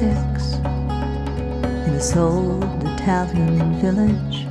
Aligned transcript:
six 0.00 0.54
in 1.86 1.92
this 1.92 2.16
old 2.16 2.64
Italian 2.84 3.78
village 3.82 4.46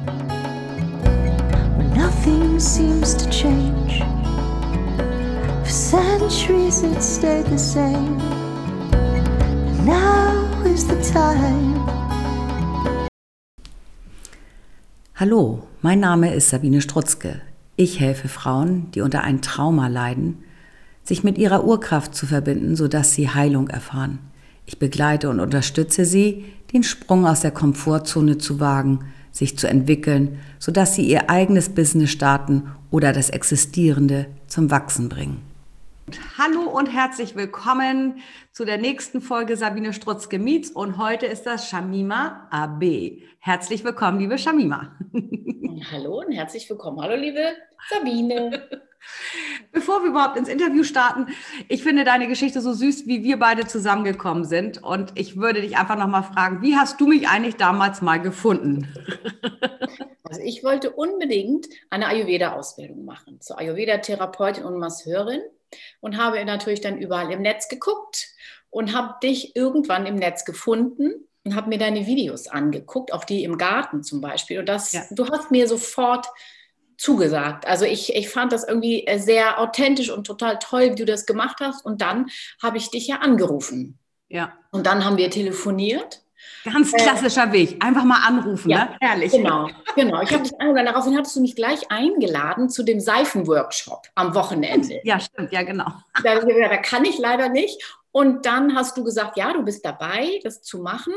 where 1.76 1.90
nothing 1.96 2.60
seems 2.60 3.16
to 3.16 3.28
change. 3.32 4.04
For 5.64 5.72
centuries 5.72 6.84
it 6.84 7.02
stayed 7.02 7.48
the 7.48 7.58
same. 7.58 8.20
And 8.94 9.86
now 9.88 10.46
is 10.66 10.86
the 10.86 11.02
time. 11.12 11.82
Hallo, 15.16 15.64
mein 15.82 16.00
Name 16.00 16.32
ist 16.32 16.50
Sabine 16.50 16.80
Strutzke. 16.80 17.42
Ich 17.76 18.00
helfe 18.00 18.28
Frauen, 18.28 18.92
die 18.92 19.02
unter 19.02 19.24
ein 19.24 19.42
Trauma 19.42 19.88
leiden, 19.88 20.44
sich 21.04 21.24
mit 21.24 21.40
ihrer 21.40 21.64
Urkraft 21.64 22.14
zu 22.14 22.28
verbinden, 22.28 22.76
sodass 22.76 23.16
sie 23.16 23.30
Heilung 23.30 23.70
erfahren. 23.70 24.20
Ich 24.70 24.78
begleite 24.78 25.32
und 25.32 25.40
unterstütze 25.40 26.06
sie, 26.06 26.46
den 26.74 26.84
Sprung 26.84 27.26
aus 27.26 27.42
der 27.42 27.50
Komfortzone 27.50 28.38
zu 28.38 28.60
wagen, 28.60 29.12
sich 29.32 29.58
zu 29.58 29.68
entwickeln, 29.68 30.38
sodass 30.60 30.94
sie 30.94 31.02
ihr 31.10 31.28
eigenes 31.28 31.70
Business 31.70 32.12
starten 32.12 32.72
oder 32.92 33.12
das 33.12 33.32
Existierende 33.32 34.28
zum 34.46 34.70
Wachsen 34.70 35.10
bringen. 35.10 35.42
Hallo 36.38 36.70
und 36.70 36.86
herzlich 36.86 37.36
willkommen 37.36 38.20
zu 38.52 38.64
der 38.64 38.78
nächsten 38.78 39.22
Folge 39.22 39.58
Sabine 39.58 39.92
Strutzke 39.92 40.38
Meets 40.38 40.70
und 40.70 41.00
heute 41.00 41.26
ist 41.26 41.48
das 41.48 41.68
Shamima 41.68 42.48
AB. 42.52 43.24
Herzlich 43.40 43.84
willkommen, 43.84 44.20
liebe 44.20 44.38
Shamima. 44.38 44.92
Hallo 45.92 46.20
und 46.20 46.32
herzlich 46.32 46.70
willkommen. 46.70 47.02
Hallo, 47.02 47.16
liebe 47.16 47.42
Sabine. 47.90 48.70
Bevor 49.72 50.02
wir 50.02 50.10
überhaupt 50.10 50.38
ins 50.38 50.50
Interview 50.50 50.84
starten, 50.84 51.28
ich 51.68 51.84
finde 51.84 52.04
deine 52.04 52.28
Geschichte 52.28 52.62
so 52.62 52.74
süß, 52.74 53.06
wie 53.06 53.24
wir 53.24 53.38
beide 53.38 53.68
zusammengekommen 53.68 54.46
sind. 54.46 54.82
Und 54.84 55.12
ich 55.16 55.38
würde 55.38 55.62
dich 55.62 55.78
einfach 55.78 55.98
nochmal 55.98 56.24
fragen, 56.24 56.62
wie 56.62 56.76
hast 56.76 57.00
du 57.00 57.08
mich 57.08 57.28
eigentlich 57.28 57.56
damals 57.56 58.02
mal 58.02 58.22
gefunden? 58.22 58.88
Also 60.30 60.42
ich 60.44 60.64
wollte 60.64 60.92
unbedingt 60.92 61.66
eine 61.90 62.06
Ayurveda-Ausbildung 62.06 63.04
machen, 63.04 63.42
zur 63.42 63.58
Ayurveda-Therapeutin 63.58 64.64
und 64.64 64.78
Masseurin 64.78 65.42
und 66.02 66.18
habe 66.18 66.46
natürlich 66.46 66.82
dann 66.82 67.00
überall 67.00 67.32
im 67.32 67.42
Netz 67.42 67.68
geguckt 67.68 68.28
und 68.70 68.96
habe 68.96 69.16
dich 69.24 69.56
irgendwann 69.56 70.06
im 70.06 70.16
Netz 70.16 70.46
gefunden 70.46 71.28
und 71.44 71.56
habe 71.56 71.70
mir 71.70 71.80
deine 71.80 72.06
Videos 72.06 72.48
angeguckt, 72.48 73.12
auch 73.12 73.24
die 73.24 73.44
im 73.44 73.58
Garten 73.58 74.04
zum 74.04 74.22
Beispiel. 74.22 74.60
Und 74.60 74.70
das, 74.70 74.94
ja. 74.94 75.02
du 75.10 75.28
hast 75.30 75.50
mir 75.50 75.68
sofort 75.68 76.28
zugesagt. 77.00 77.66
Also 77.66 77.86
ich, 77.86 78.14
ich 78.14 78.30
fand 78.30 78.52
das 78.52 78.68
irgendwie 78.68 79.08
äh, 79.08 79.20
sehr 79.20 79.60
authentisch 79.60 80.10
und 80.10 80.28
total 80.28 80.60
toll, 80.60 80.92
wie 80.92 80.96
du 80.96 81.06
das 81.06 81.26
gemacht 81.26 81.58
hast. 81.62 81.86
Und 81.86 82.02
dann 82.02 82.30
habe 82.62 82.78
ich 82.78 82.92
dich 82.92 83.08
ja 83.08 83.18
angerufen. 83.18 83.98
Ja. 84.28 84.54
Und 84.72 84.86
dann 84.86 85.06
haben 85.06 85.18
wir 85.18 85.32
telefoniert. 85.32 86.22
Ganz 86.66 86.94
äh, 86.94 86.98
klassischer 86.98 87.48
äh, 87.48 87.52
Weg. 87.54 87.84
Einfach 87.84 88.04
mal 88.04 88.22
anrufen, 88.28 88.70
ja, 88.70 88.86
ne? 88.86 88.98
Herrlich. 89.00 89.32
Genau, 89.32 89.70
genau. 89.96 90.22
Ich 90.22 90.32
habe 90.34 90.44
dich 90.44 90.52
eingeladen. 90.60 90.86
Daraufhin 90.88 91.18
hattest 91.18 91.38
du 91.38 91.42
mich 91.42 91.56
gleich 91.56 91.90
eingeladen 91.90 92.70
zu 92.70 92.84
dem 92.84 93.00
Seifenworkshop 93.00 94.08
am 94.16 94.36
Wochenende. 94.36 95.00
Ja, 95.04 95.22
stimmt, 95.22 95.54
ja, 95.54 95.64
genau. 95.64 95.88
Da, 96.22 96.40
da 96.42 96.78
kann 96.78 97.06
ich 97.06 97.18
leider 97.18 97.48
nicht. 97.48 97.82
Und 98.12 98.46
dann 98.46 98.76
hast 98.76 98.98
du 98.98 99.06
gesagt, 99.06 99.38
ja, 99.38 99.54
du 99.54 99.64
bist 99.64 99.86
dabei, 99.86 100.42
das 100.44 100.62
zu 100.62 100.80
machen. 100.80 101.14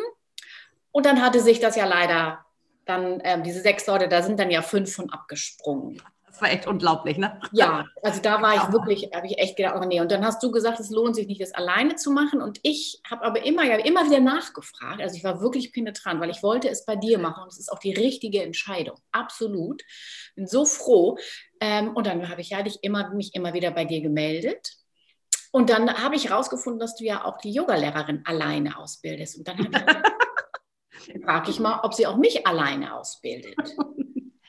Und 0.92 1.06
dann 1.06 1.20
hatte 1.20 1.40
sich 1.40 1.58
das 1.58 1.74
ja 1.74 1.86
leider 1.86 2.44
dann 2.84 3.20
ähm, 3.24 3.42
diese 3.42 3.60
sechs 3.60 3.86
Leute, 3.86 4.08
da 4.08 4.22
sind 4.22 4.38
dann 4.38 4.50
ja 4.50 4.62
fünf 4.62 4.94
von 4.94 5.10
abgesprungen. 5.10 6.00
Das 6.32 6.40
war 6.40 6.50
echt 6.50 6.66
unglaublich, 6.66 7.18
ne? 7.18 7.38
Ja, 7.52 7.84
also 8.02 8.22
da 8.22 8.40
war 8.40 8.54
ich 8.54 8.72
wirklich, 8.72 9.10
habe 9.14 9.26
ich 9.26 9.38
echt 9.38 9.54
gedacht, 9.54 9.74
oh 9.78 9.84
nee. 9.84 10.00
Und 10.00 10.10
dann 10.10 10.24
hast 10.24 10.42
du 10.42 10.50
gesagt, 10.50 10.80
es 10.80 10.88
lohnt 10.88 11.14
sich 11.14 11.26
nicht, 11.26 11.42
das 11.42 11.52
alleine 11.52 11.96
zu 11.96 12.10
machen. 12.10 12.40
Und 12.40 12.58
ich 12.62 13.02
habe 13.08 13.22
aber 13.22 13.44
immer, 13.44 13.64
ja, 13.64 13.76
immer 13.76 14.06
wieder 14.06 14.18
nachgefragt. 14.18 15.02
Also 15.02 15.14
ich 15.14 15.24
war 15.24 15.42
wirklich 15.42 15.74
penetrant, 15.74 16.22
weil 16.22 16.30
ich 16.30 16.42
wollte 16.42 16.70
es 16.70 16.86
bei 16.86 16.96
dir 16.96 17.18
machen. 17.18 17.42
Und 17.42 17.52
es 17.52 17.58
ist 17.58 17.70
auch 17.70 17.78
die 17.78 17.92
richtige 17.92 18.42
Entscheidung. 18.42 18.96
Absolut. 19.12 19.82
Bin 20.34 20.46
so 20.46 20.64
froh. 20.64 21.18
Ähm, 21.60 21.94
und 21.94 22.06
dann 22.06 22.26
habe 22.30 22.40
ich 22.40 22.48
ja 22.48 22.62
dich 22.62 22.82
immer, 22.82 23.10
mich 23.10 23.34
immer 23.34 23.52
wieder 23.52 23.70
bei 23.70 23.84
dir 23.84 24.00
gemeldet. 24.00 24.72
Und 25.50 25.68
dann 25.68 26.02
habe 26.02 26.16
ich 26.16 26.30
herausgefunden, 26.30 26.80
dass 26.80 26.96
du 26.96 27.04
ja 27.04 27.26
auch 27.26 27.36
die 27.36 27.52
Yogalehrerin 27.52 28.22
alleine 28.24 28.78
ausbildest. 28.78 29.36
Und 29.36 29.48
dann 29.48 29.58
habe 29.58 29.68
ich 29.68 30.12
frage 31.24 31.50
ich 31.50 31.60
mal, 31.60 31.80
ob 31.82 31.94
sie 31.94 32.06
auch 32.06 32.16
mich 32.16 32.46
alleine 32.46 32.94
ausbildet. 32.94 33.56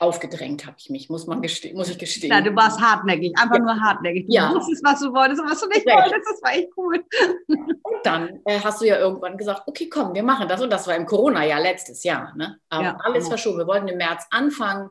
Aufgedrängt 0.00 0.66
habe 0.66 0.76
ich 0.78 0.90
mich, 0.90 1.08
muss, 1.08 1.28
man 1.28 1.40
gestehen, 1.40 1.76
muss 1.76 1.88
ich 1.88 1.98
gestehen. 1.98 2.30
Ja, 2.30 2.40
du 2.40 2.54
warst 2.56 2.80
hartnäckig, 2.80 3.32
einfach 3.38 3.56
ja. 3.56 3.62
nur 3.62 3.80
hartnäckig. 3.80 4.26
Du 4.26 4.34
ja. 4.34 4.52
wusstest, 4.52 4.84
was 4.84 5.00
du 5.00 5.12
wolltest 5.12 5.40
und 5.40 5.48
was 5.48 5.60
du 5.60 5.68
nicht 5.68 5.86
wolltest. 5.86 6.28
Das 6.28 6.42
war 6.42 6.52
echt 6.52 6.68
cool. 6.76 7.04
Und 7.46 7.96
dann 8.02 8.40
äh, 8.44 8.58
hast 8.58 8.80
du 8.80 8.86
ja 8.86 8.98
irgendwann 8.98 9.38
gesagt, 9.38 9.62
okay, 9.66 9.88
komm, 9.88 10.12
wir 10.12 10.24
machen 10.24 10.48
das. 10.48 10.60
Und 10.60 10.70
das 10.70 10.88
war 10.88 10.96
im 10.96 11.06
Corona-Jahr 11.06 11.60
letztes 11.60 12.02
Jahr. 12.02 12.34
Ne? 12.36 12.58
Aber 12.70 12.82
ja, 12.82 12.96
alles 13.04 13.24
genau. 13.24 13.28
verschoben. 13.28 13.58
Wir 13.58 13.66
wollten 13.68 13.86
im 13.86 13.96
März 13.96 14.26
anfangen 14.30 14.88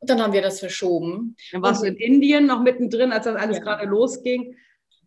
und 0.00 0.10
dann 0.10 0.20
haben 0.22 0.32
wir 0.32 0.42
das 0.42 0.60
verschoben. 0.60 1.36
Dann 1.52 1.62
warst 1.62 1.82
und, 1.82 1.88
du 1.88 1.92
in 1.94 2.14
Indien 2.14 2.46
noch 2.46 2.62
mittendrin, 2.62 3.12
als 3.12 3.26
das 3.26 3.36
alles 3.36 3.60
gerade 3.60 3.86
losging. 3.86 4.56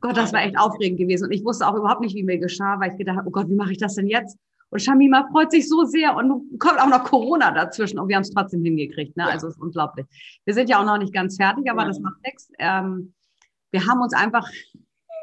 Gott, 0.02 0.18
das 0.18 0.34
war 0.34 0.44
echt 0.44 0.58
aufregend 0.58 1.00
gewesen. 1.00 1.26
Und 1.26 1.32
ich 1.32 1.44
wusste 1.44 1.68
auch 1.68 1.76
überhaupt 1.76 2.02
nicht, 2.02 2.16
wie 2.16 2.24
mir 2.24 2.38
geschah, 2.38 2.80
weil 2.80 2.92
ich 2.92 2.98
gedacht 2.98 3.18
habe, 3.18 3.28
oh 3.28 3.32
Gott, 3.32 3.50
wie 3.50 3.56
mache 3.56 3.72
ich 3.72 3.78
das 3.80 3.96
denn 3.96 4.08
jetzt? 4.08 4.38
Und 4.72 4.82
Shamima 4.82 5.28
freut 5.32 5.52
sich 5.52 5.68
so 5.68 5.84
sehr 5.84 6.16
und 6.16 6.58
kommt 6.58 6.80
auch 6.80 6.88
noch 6.88 7.04
Corona 7.04 7.52
dazwischen 7.52 8.00
und 8.00 8.08
wir 8.08 8.16
haben 8.16 8.24
es 8.24 8.32
trotzdem 8.32 8.64
hingekriegt. 8.64 9.16
Ne? 9.18 9.24
Ja. 9.24 9.30
Also 9.30 9.48
es 9.48 9.56
ist 9.56 9.62
unglaublich. 9.62 10.08
Wir 10.46 10.54
sind 10.54 10.70
ja 10.70 10.80
auch 10.80 10.86
noch 10.86 10.98
nicht 10.98 11.14
ganz 11.14 11.36
fertig, 11.36 11.70
aber 11.70 11.82
ja. 11.82 11.88
das 11.90 12.00
macht 12.00 12.24
nichts. 12.24 12.50
Ähm, 12.58 13.14
wir 13.72 13.86
haben 13.86 14.02
uns 14.02 14.14
einfach 14.14 14.50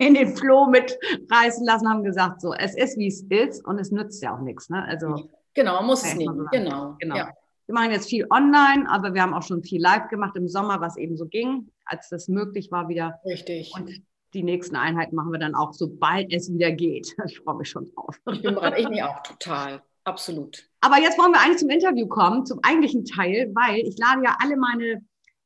in 0.01 0.15
den 0.15 0.37
Floh 0.37 0.67
mitreißen 0.67 1.65
lassen, 1.65 1.89
haben 1.89 2.05
gesagt, 2.05 2.43
so, 2.43 2.53
es 2.53 2.77
ist, 2.77 2.99
wie 2.99 3.09
es 3.09 3.23
ist 3.23 3.65
und 3.65 3.79
es 3.79 3.91
nützt 3.91 4.23
ja 4.23 4.37
auch 4.37 4.41
nichts. 4.41 4.69
Ne? 4.69 4.85
Also, 4.85 5.31
genau, 5.55 5.77
man 5.77 5.87
muss 5.87 6.05
es 6.05 6.15
nehmen. 6.15 6.47
Genau. 6.53 6.97
genau. 6.99 7.17
Ja. 7.17 7.33
Wir 7.67 7.75
machen 7.75 7.91
jetzt 7.91 8.09
viel 8.09 8.27
online, 8.31 8.89
aber 8.89 9.13
wir 9.13 9.23
haben 9.23 9.35
auch 9.35 9.43
schon 9.43 9.63
viel 9.63 9.81
live 9.81 10.09
gemacht 10.09 10.37
im 10.37 10.49
Sommer, 10.49 10.81
was 10.81 10.97
eben 10.97 11.17
so 11.17 11.27
ging, 11.27 11.71
als 11.85 12.09
das 12.09 12.29
möglich 12.29 12.71
war 12.71 12.89
wieder. 12.89 13.19
Richtig. 13.25 13.73
Und 13.75 13.91
die 14.35 14.43
nächsten 14.43 14.77
Einheiten 14.77 15.17
machen 15.17 15.33
wir 15.33 15.39
dann 15.39 15.55
auch, 15.55 15.73
sobald 15.73 16.33
es 16.33 16.53
wieder 16.53 16.73
geht. 16.73 17.17
Ich 17.27 17.41
freue 17.41 17.57
mich 17.57 17.69
schon 17.69 17.87
drauf. 17.95 18.21
Ich 18.33 18.43
bin 18.43 18.55
bereit, 18.55 18.79
ich 18.79 18.89
mich 18.89 19.03
auch 19.03 19.23
total. 19.23 19.83
Absolut. 20.05 20.69
Aber 20.81 20.99
jetzt 20.99 21.19
wollen 21.19 21.33
wir 21.33 21.41
eigentlich 21.41 21.59
zum 21.59 21.71
Interview 21.71 22.07
kommen, 22.07 22.47
zum 22.47 22.61
eigentlichen 22.63 23.05
Teil, 23.05 23.51
weil 23.55 23.81
ich 23.81 23.99
lade 23.99 24.23
ja 24.25 24.37
alle 24.41 24.57
meine 24.57 25.03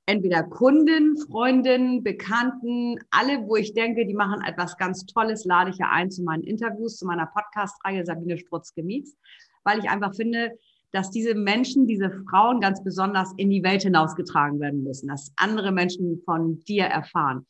entweder 0.06 0.42
Kunden, 0.42 1.16
Freundinnen, 1.16 2.02
Bekannten, 2.02 2.98
alle, 3.10 3.46
wo 3.46 3.56
ich 3.56 3.72
denke, 3.72 4.06
die 4.06 4.14
machen 4.14 4.42
etwas 4.42 4.76
ganz 4.76 5.06
Tolles, 5.06 5.44
lade 5.44 5.70
ich 5.70 5.78
ja 5.78 5.90
ein 5.90 6.10
zu 6.10 6.22
meinen 6.22 6.42
Interviews, 6.42 6.98
zu 6.98 7.06
meiner 7.06 7.26
Podcast-Reihe 7.26 8.04
Sabine 8.04 8.38
Strutz-Gemietz, 8.38 9.16
weil 9.64 9.78
ich 9.78 9.88
einfach 9.88 10.14
finde, 10.14 10.58
dass 10.92 11.10
diese 11.10 11.34
Menschen, 11.34 11.86
diese 11.86 12.10
Frauen 12.28 12.60
ganz 12.60 12.84
besonders 12.84 13.32
in 13.36 13.50
die 13.50 13.62
Welt 13.62 13.82
hinausgetragen 13.82 14.60
werden 14.60 14.82
müssen, 14.82 15.08
dass 15.08 15.32
andere 15.36 15.72
Menschen 15.72 16.20
von 16.24 16.62
dir 16.64 16.84
erfahren. 16.84 17.46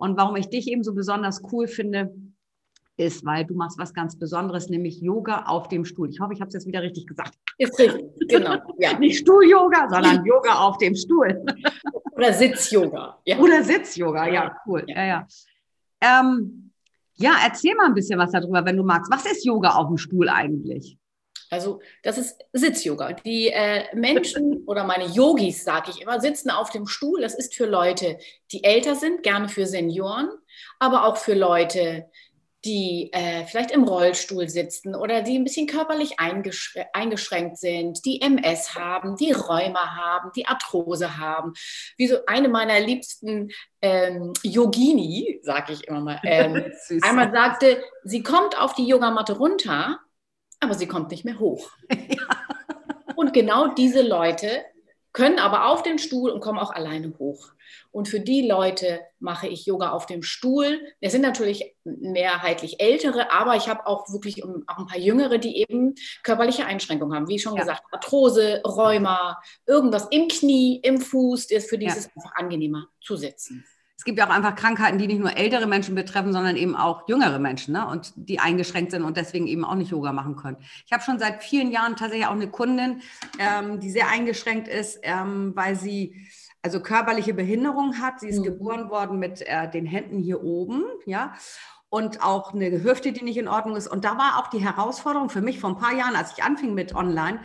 Und 0.00 0.16
warum 0.16 0.36
ich 0.36 0.48
dich 0.48 0.66
eben 0.68 0.82
so 0.82 0.94
besonders 0.94 1.42
cool 1.52 1.68
finde, 1.68 2.14
ist, 2.96 3.24
weil 3.24 3.44
du 3.44 3.54
machst 3.54 3.78
was 3.78 3.92
ganz 3.92 4.18
Besonderes, 4.18 4.70
nämlich 4.70 5.00
Yoga 5.00 5.44
auf 5.44 5.68
dem 5.68 5.84
Stuhl. 5.84 6.08
Ich 6.08 6.20
hoffe, 6.20 6.32
ich 6.32 6.40
habe 6.40 6.48
es 6.48 6.54
jetzt 6.54 6.66
wieder 6.66 6.80
richtig 6.80 7.06
gesagt. 7.06 7.34
Ist 7.58 7.78
richtig, 7.78 8.06
genau. 8.28 8.56
Ja. 8.78 8.92
Nicht 8.98 9.18
Stuhl-Yoga, 9.18 9.88
sondern 9.90 10.24
Yoga 10.26 10.54
auf 10.54 10.78
dem 10.78 10.94
Stuhl. 10.94 11.44
Oder 12.12 12.32
Sitz-Yoga. 12.32 13.18
Ja. 13.26 13.38
Oder 13.38 13.62
Sitz-Yoga, 13.62 14.26
ja, 14.28 14.56
cool. 14.66 14.84
Ja, 14.86 15.04
ja. 15.04 15.26
Ähm, 16.00 16.72
ja, 17.16 17.32
erzähl 17.44 17.74
mal 17.74 17.86
ein 17.86 17.94
bisschen 17.94 18.18
was 18.18 18.32
darüber, 18.32 18.64
wenn 18.64 18.78
du 18.78 18.82
magst. 18.82 19.12
Was 19.12 19.26
ist 19.26 19.44
Yoga 19.44 19.74
auf 19.74 19.88
dem 19.88 19.98
Stuhl 19.98 20.30
eigentlich? 20.30 20.96
Also 21.50 21.80
das 22.02 22.16
ist 22.16 22.44
Sitz-Yoga. 22.52 23.12
Die 23.12 23.48
äh, 23.48 23.84
Menschen 23.94 24.64
oder 24.66 24.84
meine 24.84 25.06
Yogis, 25.06 25.64
sage 25.64 25.90
ich 25.90 26.00
immer, 26.00 26.20
sitzen 26.20 26.50
auf 26.50 26.70
dem 26.70 26.86
Stuhl. 26.86 27.20
Das 27.20 27.34
ist 27.34 27.54
für 27.54 27.66
Leute, 27.66 28.18
die 28.52 28.64
älter 28.64 28.94
sind, 28.94 29.22
gerne 29.22 29.48
für 29.48 29.66
Senioren, 29.66 30.30
aber 30.78 31.04
auch 31.04 31.16
für 31.16 31.34
Leute, 31.34 32.08
die 32.64 33.10
äh, 33.12 33.46
vielleicht 33.46 33.70
im 33.70 33.84
Rollstuhl 33.84 34.48
sitzen 34.48 34.94
oder 34.94 35.22
die 35.22 35.38
ein 35.38 35.44
bisschen 35.44 35.66
körperlich 35.66 36.20
eingeschränkt, 36.20 36.90
eingeschränkt 36.94 37.56
sind, 37.56 38.04
die 38.04 38.20
MS 38.20 38.74
haben, 38.74 39.16
die 39.16 39.32
Rheuma 39.32 39.96
haben, 39.96 40.30
die 40.36 40.46
Arthrose 40.46 41.16
haben. 41.16 41.54
Wie 41.96 42.06
so 42.06 42.18
eine 42.26 42.48
meiner 42.48 42.78
liebsten 42.80 43.50
ähm, 43.80 44.34
Yogini, 44.42 45.40
sage 45.42 45.72
ich 45.72 45.88
immer 45.88 46.00
mal, 46.00 46.20
ähm, 46.24 46.70
einmal 47.00 47.32
sagte, 47.32 47.82
sie 48.04 48.22
kommt 48.22 48.58
auf 48.58 48.74
die 48.74 48.86
Yogamatte 48.86 49.38
runter 49.38 49.98
aber 50.60 50.74
sie 50.74 50.86
kommt 50.86 51.10
nicht 51.10 51.24
mehr 51.24 51.38
hoch. 51.38 51.70
Und 53.16 53.32
genau 53.32 53.68
diese 53.74 54.02
Leute 54.02 54.64
können 55.12 55.38
aber 55.38 55.66
auf 55.66 55.82
den 55.82 55.98
Stuhl 55.98 56.30
und 56.30 56.40
kommen 56.40 56.58
auch 56.58 56.70
alleine 56.70 57.12
hoch. 57.18 57.48
Und 57.90 58.08
für 58.08 58.20
die 58.20 58.46
Leute 58.46 59.00
mache 59.18 59.48
ich 59.48 59.66
Yoga 59.66 59.90
auf 59.90 60.06
dem 60.06 60.22
Stuhl. 60.22 60.80
Es 61.00 61.12
sind 61.12 61.22
natürlich 61.22 61.74
mehrheitlich 61.84 62.80
ältere, 62.80 63.32
aber 63.32 63.56
ich 63.56 63.68
habe 63.68 63.86
auch 63.86 64.12
wirklich 64.12 64.44
auch 64.44 64.78
ein 64.78 64.86
paar 64.86 64.98
jüngere, 64.98 65.38
die 65.38 65.58
eben 65.60 65.96
körperliche 66.22 66.64
Einschränkungen 66.64 67.14
haben. 67.14 67.28
Wie 67.28 67.40
schon 67.40 67.54
ja. 67.56 67.62
gesagt, 67.62 67.82
Arthrose, 67.90 68.62
Rheuma, 68.64 69.40
irgendwas 69.66 70.06
im 70.10 70.28
Knie, 70.28 70.80
im 70.82 71.00
Fuß, 71.00 71.50
ist 71.50 71.68
für 71.68 71.78
die 71.78 71.86
ja. 71.86 71.92
ist 71.92 71.98
es 71.98 72.16
einfach 72.16 72.36
angenehmer 72.36 72.86
zu 73.00 73.16
sitzen. 73.16 73.64
Es 74.00 74.04
gibt 74.04 74.18
ja 74.18 74.26
auch 74.26 74.32
einfach 74.32 74.54
Krankheiten, 74.54 74.96
die 74.96 75.06
nicht 75.06 75.20
nur 75.20 75.36
ältere 75.36 75.66
Menschen 75.66 75.94
betreffen, 75.94 76.32
sondern 76.32 76.56
eben 76.56 76.74
auch 76.74 77.06
jüngere 77.06 77.38
Menschen 77.38 77.74
ne? 77.74 77.86
und 77.86 78.14
die 78.16 78.40
eingeschränkt 78.40 78.92
sind 78.92 79.02
und 79.02 79.18
deswegen 79.18 79.46
eben 79.46 79.62
auch 79.62 79.74
nicht 79.74 79.90
Yoga 79.90 80.10
machen 80.14 80.36
können. 80.36 80.56
Ich 80.86 80.92
habe 80.92 81.02
schon 81.02 81.18
seit 81.18 81.44
vielen 81.44 81.70
Jahren 81.70 81.96
tatsächlich 81.96 82.26
auch 82.26 82.32
eine 82.32 82.48
Kundin, 82.48 83.02
ähm, 83.38 83.78
die 83.78 83.90
sehr 83.90 84.08
eingeschränkt 84.08 84.68
ist, 84.68 85.00
ähm, 85.02 85.52
weil 85.54 85.76
sie 85.76 86.16
also 86.62 86.80
körperliche 86.80 87.34
Behinderung 87.34 87.98
hat. 88.00 88.20
Sie 88.20 88.28
ist 88.28 88.38
mhm. 88.38 88.44
geboren 88.44 88.88
worden 88.88 89.18
mit 89.18 89.42
äh, 89.42 89.70
den 89.70 89.84
Händen 89.84 90.18
hier 90.18 90.42
oben, 90.42 90.84
ja. 91.04 91.34
Und 91.90 92.22
auch 92.22 92.54
eine 92.54 92.82
Hüfte, 92.82 93.12
die 93.12 93.22
nicht 93.22 93.36
in 93.36 93.48
Ordnung 93.48 93.76
ist. 93.76 93.86
Und 93.86 94.06
da 94.06 94.16
war 94.16 94.38
auch 94.38 94.46
die 94.46 94.64
Herausforderung 94.64 95.28
für 95.28 95.42
mich 95.42 95.60
vor 95.60 95.68
ein 95.68 95.76
paar 95.76 95.92
Jahren, 95.92 96.16
als 96.16 96.32
ich 96.38 96.42
anfing 96.42 96.72
mit 96.72 96.94
Online, 96.94 97.40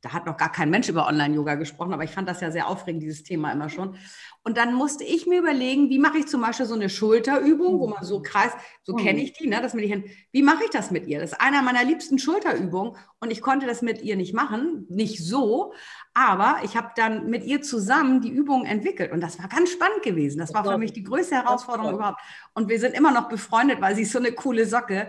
da 0.00 0.12
hat 0.12 0.26
noch 0.26 0.36
gar 0.36 0.52
kein 0.52 0.70
Mensch 0.70 0.88
über 0.88 1.08
Online-Yoga 1.08 1.56
gesprochen, 1.56 1.92
aber 1.92 2.04
ich 2.04 2.10
fand 2.10 2.28
das 2.28 2.40
ja 2.40 2.52
sehr 2.52 2.68
aufregend, 2.68 3.02
dieses 3.02 3.24
Thema 3.24 3.50
immer 3.50 3.68
schon. 3.68 3.96
Und 4.44 4.56
dann 4.56 4.72
musste 4.72 5.02
ich 5.02 5.26
mir 5.26 5.40
überlegen, 5.40 5.90
wie 5.90 5.98
mache 5.98 6.18
ich 6.18 6.26
zum 6.28 6.40
Beispiel 6.40 6.66
so 6.66 6.74
eine 6.74 6.88
Schulterübung, 6.88 7.80
wo 7.80 7.88
man 7.88 8.04
so 8.04 8.22
kreist, 8.22 8.56
so 8.84 8.92
mhm. 8.92 8.98
kenne 8.98 9.20
ich 9.20 9.32
die, 9.32 9.48
ne, 9.48 9.60
das 9.60 9.74
mit 9.74 9.84
ich, 9.84 9.94
wie 10.30 10.42
mache 10.42 10.64
ich 10.64 10.70
das 10.70 10.92
mit 10.92 11.08
ihr? 11.08 11.18
Das 11.18 11.32
ist 11.32 11.40
einer 11.40 11.62
meiner 11.62 11.82
liebsten 11.82 12.18
Schulterübungen 12.18 12.96
und 13.18 13.32
ich 13.32 13.42
konnte 13.42 13.66
das 13.66 13.82
mit 13.82 14.00
ihr 14.00 14.14
nicht 14.14 14.34
machen, 14.34 14.86
nicht 14.88 15.18
so, 15.18 15.72
aber 16.14 16.60
ich 16.62 16.76
habe 16.76 16.90
dann 16.94 17.28
mit 17.28 17.44
ihr 17.44 17.60
zusammen 17.60 18.20
die 18.20 18.30
Übungen 18.30 18.66
entwickelt 18.66 19.10
und 19.10 19.20
das 19.20 19.40
war 19.40 19.48
ganz 19.48 19.70
spannend 19.70 20.02
gewesen. 20.02 20.38
Das 20.38 20.54
war 20.54 20.64
für 20.64 20.78
mich 20.78 20.92
die 20.92 21.02
größte 21.02 21.34
Herausforderung 21.34 21.94
überhaupt. 21.94 22.20
Und 22.54 22.68
wir 22.68 22.78
sind 22.78 22.94
immer 22.94 23.10
noch 23.10 23.28
befreundet, 23.28 23.80
weil 23.80 23.96
sie 23.96 24.02
ist 24.02 24.12
so 24.12 24.18
eine 24.20 24.30
coole 24.30 24.64
Socke 24.64 25.08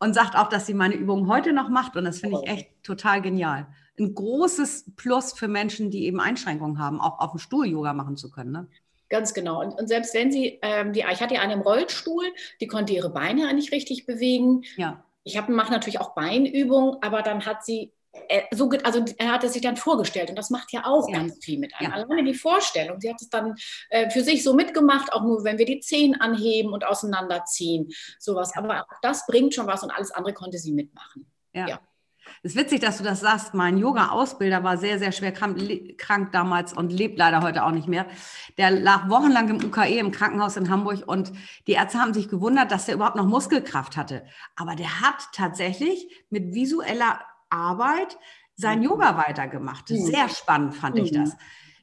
und 0.00 0.12
sagt 0.12 0.34
auch, 0.34 0.48
dass 0.48 0.66
sie 0.66 0.74
meine 0.74 0.94
Übungen 0.94 1.28
heute 1.28 1.52
noch 1.52 1.68
macht 1.68 1.96
und 1.96 2.04
das 2.04 2.18
finde 2.18 2.40
ich 2.42 2.50
echt 2.50 2.82
total 2.82 3.22
genial 3.22 3.68
ein 3.98 4.14
großes 4.14 4.92
Plus 4.96 5.32
für 5.32 5.48
Menschen, 5.48 5.90
die 5.90 6.06
eben 6.06 6.20
Einschränkungen 6.20 6.78
haben, 6.78 7.00
auch 7.00 7.18
auf 7.20 7.32
dem 7.32 7.38
Stuhl 7.38 7.66
Yoga 7.66 7.92
machen 7.92 8.16
zu 8.16 8.30
können. 8.30 8.52
Ne? 8.52 8.68
Ganz 9.08 9.34
genau. 9.34 9.60
Und, 9.60 9.78
und, 9.78 9.88
selbst 9.88 10.14
wenn 10.14 10.32
sie, 10.32 10.58
ähm, 10.62 10.92
die, 10.92 11.00
ich 11.00 11.20
hatte 11.20 11.34
ja 11.34 11.40
eine 11.40 11.52
im 11.52 11.60
Rollstuhl, 11.60 12.24
die 12.60 12.66
konnte 12.66 12.92
ihre 12.92 13.10
Beine 13.10 13.52
nicht 13.54 13.72
richtig 13.72 14.06
bewegen. 14.06 14.64
Ja. 14.76 15.04
Ich 15.22 15.40
mache 15.48 15.72
natürlich 15.72 16.00
auch 16.00 16.14
Beinübungen, 16.14 16.96
aber 17.00 17.22
dann 17.22 17.46
hat 17.46 17.64
sie 17.64 17.92
äh, 18.28 18.42
so, 18.52 18.70
also 18.82 19.04
er 19.18 19.32
hat 19.32 19.44
es 19.44 19.52
sich 19.52 19.62
dann 19.62 19.76
vorgestellt 19.76 20.30
und 20.30 20.36
das 20.36 20.50
macht 20.50 20.72
ja 20.72 20.84
auch 20.84 21.08
ja. 21.08 21.18
ganz 21.18 21.44
viel 21.44 21.58
mit 21.58 21.74
einem. 21.76 21.90
Ja. 21.90 21.96
Alleine 21.96 22.24
die 22.24 22.34
Vorstellung. 22.34 23.00
Sie 23.00 23.08
hat 23.08 23.20
es 23.20 23.28
dann 23.28 23.54
äh, 23.90 24.10
für 24.10 24.22
sich 24.22 24.42
so 24.42 24.54
mitgemacht, 24.54 25.12
auch 25.12 25.22
nur 25.22 25.44
wenn 25.44 25.58
wir 25.58 25.66
die 25.66 25.80
Zehen 25.80 26.20
anheben 26.20 26.72
und 26.72 26.84
auseinanderziehen, 26.84 27.92
sowas. 28.18 28.56
Aber 28.56 28.82
auch 28.82 29.00
das 29.02 29.26
bringt 29.26 29.54
schon 29.54 29.66
was 29.66 29.82
und 29.82 29.90
alles 29.90 30.10
andere 30.10 30.34
konnte 30.34 30.58
sie 30.58 30.72
mitmachen. 30.72 31.30
ja. 31.52 31.80
Es 32.42 32.52
ist 32.52 32.56
witzig, 32.56 32.80
dass 32.80 32.98
du 32.98 33.04
das 33.04 33.20
sagst. 33.20 33.54
Mein 33.54 33.78
Yoga-Ausbilder 33.78 34.62
war 34.64 34.76
sehr, 34.76 34.98
sehr 34.98 35.12
schwer 35.12 35.32
krank, 35.32 35.58
krank, 35.98 36.32
damals 36.32 36.72
und 36.72 36.92
lebt 36.92 37.18
leider 37.18 37.42
heute 37.42 37.64
auch 37.64 37.70
nicht 37.70 37.88
mehr. 37.88 38.06
Der 38.58 38.70
lag 38.70 39.08
wochenlang 39.08 39.48
im 39.48 39.64
UKE 39.64 39.98
im 39.98 40.10
Krankenhaus 40.10 40.56
in 40.56 40.70
Hamburg 40.70 41.04
und 41.06 41.32
die 41.66 41.72
Ärzte 41.72 41.98
haben 41.98 42.14
sich 42.14 42.28
gewundert, 42.28 42.70
dass 42.70 42.86
der 42.86 42.96
überhaupt 42.96 43.16
noch 43.16 43.26
Muskelkraft 43.26 43.96
hatte. 43.96 44.24
Aber 44.56 44.74
der 44.74 45.00
hat 45.00 45.28
tatsächlich 45.32 46.08
mit 46.30 46.54
visueller 46.54 47.20
Arbeit 47.50 48.18
sein 48.56 48.78
mhm. 48.78 48.84
Yoga 48.84 49.16
weitergemacht. 49.16 49.90
Mhm. 49.90 49.96
Sehr 49.96 50.28
spannend 50.28 50.74
fand 50.74 50.98
ich 50.98 51.12
das. 51.12 51.30
Mhm. 51.30 51.38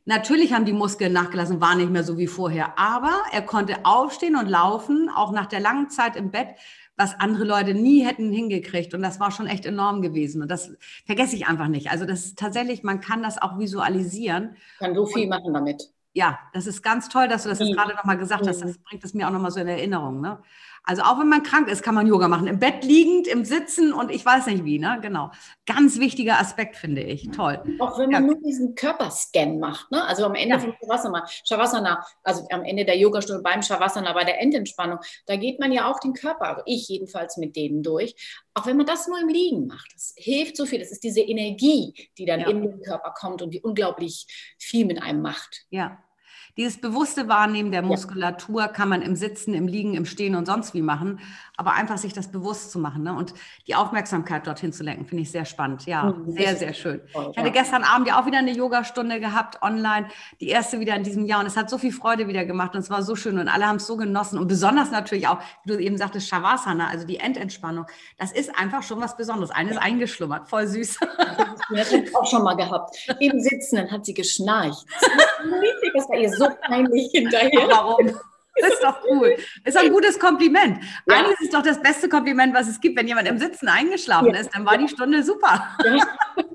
Natürlich 0.05 0.51
haben 0.53 0.65
die 0.65 0.73
Muskeln 0.73 1.13
nachgelassen, 1.13 1.61
war 1.61 1.75
nicht 1.75 1.91
mehr 1.91 2.03
so 2.03 2.17
wie 2.17 2.25
vorher, 2.25 2.77
aber 2.79 3.13
er 3.31 3.43
konnte 3.43 3.85
aufstehen 3.85 4.35
und 4.35 4.47
laufen, 4.47 5.09
auch 5.15 5.31
nach 5.31 5.45
der 5.45 5.59
langen 5.59 5.89
Zeit 5.89 6.15
im 6.15 6.31
Bett 6.31 6.55
was 6.97 7.19
andere 7.19 7.45
Leute 7.45 7.73
nie 7.73 8.05
hätten 8.05 8.31
hingekriegt. 8.31 8.93
Und 8.93 9.01
das 9.01 9.19
war 9.19 9.31
schon 9.31 9.47
echt 9.47 9.65
enorm 9.65 10.01
gewesen. 10.01 10.41
Und 10.41 10.49
das 10.49 10.71
vergesse 11.05 11.35
ich 11.35 11.47
einfach 11.47 11.67
nicht. 11.67 11.89
Also 11.89 12.05
das 12.05 12.25
ist 12.25 12.39
tatsächlich, 12.39 12.83
man 12.83 13.01
kann 13.01 13.23
das 13.23 13.41
auch 13.41 13.57
visualisieren. 13.57 14.55
Kann 14.79 14.95
so 14.95 15.05
viel 15.05 15.23
und, 15.23 15.29
machen 15.29 15.53
damit. 15.53 15.91
Ja, 16.13 16.39
das 16.53 16.67
ist 16.67 16.81
ganz 16.81 17.09
toll, 17.09 17.27
dass 17.27 17.43
du 17.43 17.49
das 17.49 17.59
jetzt 17.59 17.73
gerade 17.73 17.95
nochmal 17.95 18.17
gesagt 18.17 18.45
hast. 18.47 18.61
Das 18.61 18.77
bringt 18.79 19.03
es 19.03 19.13
mir 19.13 19.27
auch 19.27 19.31
nochmal 19.31 19.51
so 19.51 19.61
in 19.61 19.67
Erinnerung. 19.67 20.19
Ne? 20.19 20.39
Also 20.83 21.03
auch 21.03 21.19
wenn 21.19 21.29
man 21.29 21.43
krank 21.43 21.67
ist, 21.67 21.83
kann 21.83 21.93
man 21.93 22.07
Yoga 22.07 22.27
machen. 22.27 22.47
Im 22.47 22.57
Bett 22.57 22.83
liegend, 22.83 23.27
im 23.27 23.45
Sitzen 23.45 23.93
und 23.93 24.09
ich 24.09 24.25
weiß 24.25 24.47
nicht 24.47 24.65
wie, 24.65 24.79
ne? 24.79 24.97
Genau. 25.01 25.31
Ganz 25.67 25.99
wichtiger 25.99 26.39
Aspekt, 26.39 26.75
finde 26.75 27.03
ich. 27.03 27.29
Toll. 27.29 27.61
Auch 27.79 27.99
wenn 27.99 28.09
man 28.09 28.23
ja. 28.23 28.27
nur 28.27 28.41
diesen 28.41 28.73
Körperscan 28.73 29.59
macht, 29.59 29.91
ne? 29.91 30.03
Also 30.05 30.25
am 30.25 30.33
Ende 30.33 30.55
ja. 30.55 30.59
von 30.59 30.73
Shavasana, 30.81 31.27
Shavasana, 31.43 32.05
also 32.23 32.47
am 32.49 32.63
Ende 32.63 32.83
der 32.83 32.97
Yogastunde 32.97 33.43
beim 33.43 33.61
Shavasana, 33.61 34.11
bei 34.13 34.23
der 34.23 34.41
Endentspannung, 34.41 34.99
da 35.27 35.35
geht 35.35 35.59
man 35.59 35.71
ja 35.71 35.89
auch 35.89 35.99
den 35.99 36.13
Körper, 36.13 36.45
also 36.45 36.61
ich 36.65 36.87
jedenfalls 36.87 37.37
mit 37.37 37.55
denen 37.55 37.83
durch. 37.83 38.15
Auch 38.55 38.65
wenn 38.65 38.77
man 38.77 38.87
das 38.87 39.07
nur 39.07 39.19
im 39.19 39.29
Liegen 39.29 39.67
macht, 39.67 39.93
das 39.93 40.13
hilft 40.17 40.57
so 40.57 40.65
viel. 40.65 40.79
Das 40.79 40.91
ist 40.91 41.03
diese 41.03 41.21
Energie, 41.21 41.93
die 42.17 42.25
dann 42.25 42.39
ja. 42.39 42.49
in 42.49 42.63
den 42.63 42.81
Körper 42.81 43.11
kommt 43.11 43.43
und 43.43 43.53
die 43.53 43.61
unglaublich 43.61 44.25
viel 44.57 44.85
mit 44.85 45.01
einem 45.01 45.21
macht. 45.21 45.65
Ja, 45.69 45.99
dieses 46.57 46.79
bewusste 46.79 47.27
Wahrnehmen 47.27 47.71
der 47.71 47.81
Muskulatur 47.81 48.67
kann 48.67 48.89
man 48.89 49.01
im 49.01 49.15
Sitzen, 49.15 49.53
im 49.53 49.67
Liegen, 49.67 49.93
im 49.93 50.05
Stehen 50.05 50.35
und 50.35 50.45
sonst 50.45 50.73
wie 50.73 50.81
machen, 50.81 51.19
aber 51.57 51.73
einfach 51.73 51.97
sich 51.97 52.13
das 52.13 52.29
bewusst 52.29 52.71
zu 52.71 52.79
machen 52.79 53.03
ne? 53.03 53.13
und 53.13 53.33
die 53.67 53.75
Aufmerksamkeit 53.75 54.47
dorthin 54.47 54.73
zu 54.73 54.83
lenken, 54.83 55.05
finde 55.05 55.23
ich 55.23 55.31
sehr 55.31 55.45
spannend. 55.45 55.85
Ja, 55.85 56.05
mhm. 56.05 56.31
sehr, 56.31 56.55
sehr 56.55 56.73
schön. 56.73 57.01
Ich 57.31 57.37
hatte 57.37 57.51
gestern 57.51 57.83
Abend 57.83 58.07
ja 58.07 58.19
auch 58.19 58.25
wieder 58.25 58.39
eine 58.39 58.51
Yogastunde 58.51 59.19
gehabt 59.19 59.61
online, 59.61 60.07
die 60.39 60.49
erste 60.49 60.79
wieder 60.79 60.95
in 60.95 61.03
diesem 61.03 61.25
Jahr 61.25 61.39
und 61.39 61.45
es 61.45 61.55
hat 61.55 61.69
so 61.69 61.77
viel 61.77 61.91
Freude 61.91 62.27
wieder 62.27 62.45
gemacht 62.45 62.73
und 62.73 62.81
es 62.81 62.89
war 62.89 63.03
so 63.03 63.15
schön 63.15 63.37
und 63.37 63.47
alle 63.47 63.67
haben 63.67 63.77
es 63.77 63.87
so 63.87 63.95
genossen 63.95 64.39
und 64.39 64.47
besonders 64.47 64.91
natürlich 64.91 65.27
auch, 65.27 65.39
wie 65.63 65.73
du 65.73 65.79
eben 65.79 65.97
sagtest, 65.97 66.27
Shavasana, 66.27 66.87
also 66.87 67.05
die 67.05 67.17
Endentspannung, 67.17 67.85
das 68.17 68.31
ist 68.31 68.57
einfach 68.57 68.83
schon 68.83 68.99
was 68.99 69.15
Besonderes. 69.15 69.51
Eine 69.51 69.71
ist 69.71 69.77
eingeschlummert, 69.77 70.49
voll 70.49 70.67
süß. 70.67 70.97
Das 71.73 71.93
habe 71.93 72.03
ich 72.03 72.15
auch 72.15 72.25
schon 72.25 72.43
mal 72.43 72.55
gehabt. 72.55 72.97
Im 73.19 73.39
Sitzen, 73.39 73.77
dann 73.77 73.91
hat 73.91 74.05
sie 74.05 74.13
geschnarcht. 74.13 74.85
Das 75.93 76.07
war 76.07 76.17
ihr 76.17 76.31
so 76.31 76.40
peinlich 76.61 77.09
hinterher. 77.11 77.67
Warum? 77.69 78.07
Das 78.59 78.73
ist 78.73 78.83
doch 78.83 78.99
cool. 79.09 79.35
Ist 79.63 79.77
ein 79.77 79.91
gutes 79.91 80.19
Kompliment. 80.19 80.83
Ja. 81.07 81.15
Eigentlich 81.15 81.39
ist 81.39 81.45
es 81.45 81.49
doch 81.51 81.63
das 81.63 81.81
beste 81.81 82.09
Kompliment, 82.09 82.53
was 82.53 82.67
es 82.67 82.79
gibt. 82.79 82.97
Wenn 82.97 83.07
jemand 83.07 83.27
im 83.27 83.37
Sitzen 83.37 83.67
eingeschlafen 83.67 84.33
ja. 84.33 84.41
ist, 84.41 84.53
dann 84.53 84.65
war 84.65 84.77
die 84.77 84.89
Stunde 84.89 85.23
super. 85.23 85.67
Ja. 85.83 86.05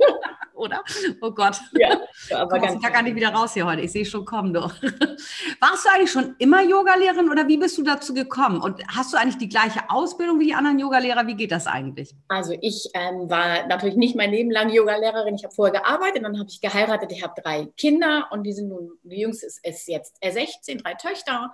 Oder? 0.57 0.83
Oh 1.21 1.31
Gott. 1.31 1.61
Ja, 1.73 2.01
aber 2.37 2.59
ganz 2.59 2.75
ich 2.75 2.83
kann 2.83 2.93
gar 2.93 3.03
nicht 3.03 3.15
wieder 3.15 3.29
raus 3.29 3.55
hier 3.55 3.67
heute. 3.67 3.83
Ich 3.83 3.93
sehe 3.93 4.05
schon 4.05 4.25
kommen, 4.25 4.55
doch. 4.55 4.75
Warst 5.61 5.85
du 5.85 5.91
eigentlich 5.95 6.11
schon 6.11 6.35
immer 6.39 6.63
Yogalehrerin 6.63 7.31
oder 7.31 7.47
wie 7.47 7.59
bist 7.59 7.77
du 7.79 7.83
dazu 7.83 8.15
gekommen? 8.15 8.61
Und 8.61 8.83
hast 8.89 9.13
du 9.13 9.19
eigentlich 9.19 9.39
die 9.39 9.49
gleiche 9.49 9.89
Ausbildung 9.89 10.41
wie 10.41 10.47
die 10.47 10.55
anderen 10.55 10.79
Yogalehrer? 10.79 11.27
Wie 11.27 11.35
geht 11.35 11.53
das 11.53 11.67
eigentlich? 11.67 12.15
Also 12.29 12.55
ich 12.61 12.89
ähm, 12.95 13.29
war 13.29 13.67
natürlich 13.67 13.97
nicht 13.97 14.17
mein 14.17 14.31
Leben 14.31 14.51
lang 14.51 14.71
Yogalehrerin. 14.71 15.35
Ich 15.35 15.45
habe 15.45 15.55
vorher 15.55 15.81
gearbeitet, 15.81 16.25
dann 16.25 16.39
habe 16.39 16.49
ich 16.49 16.61
geheiratet. 16.61 17.13
Ich 17.13 17.23
habe 17.23 17.41
drei 17.41 17.67
Kinder 17.77 18.29
und 18.31 18.45
die 18.45 18.53
sind 18.53 18.69
nun, 18.69 18.93
die 19.03 19.21
jüngste 19.21 19.47
ist, 19.47 19.65
ist 19.65 19.89
jetzt 19.89 20.17
16, 20.23 20.79
drei 20.79 20.95
Töchter. 20.95 21.53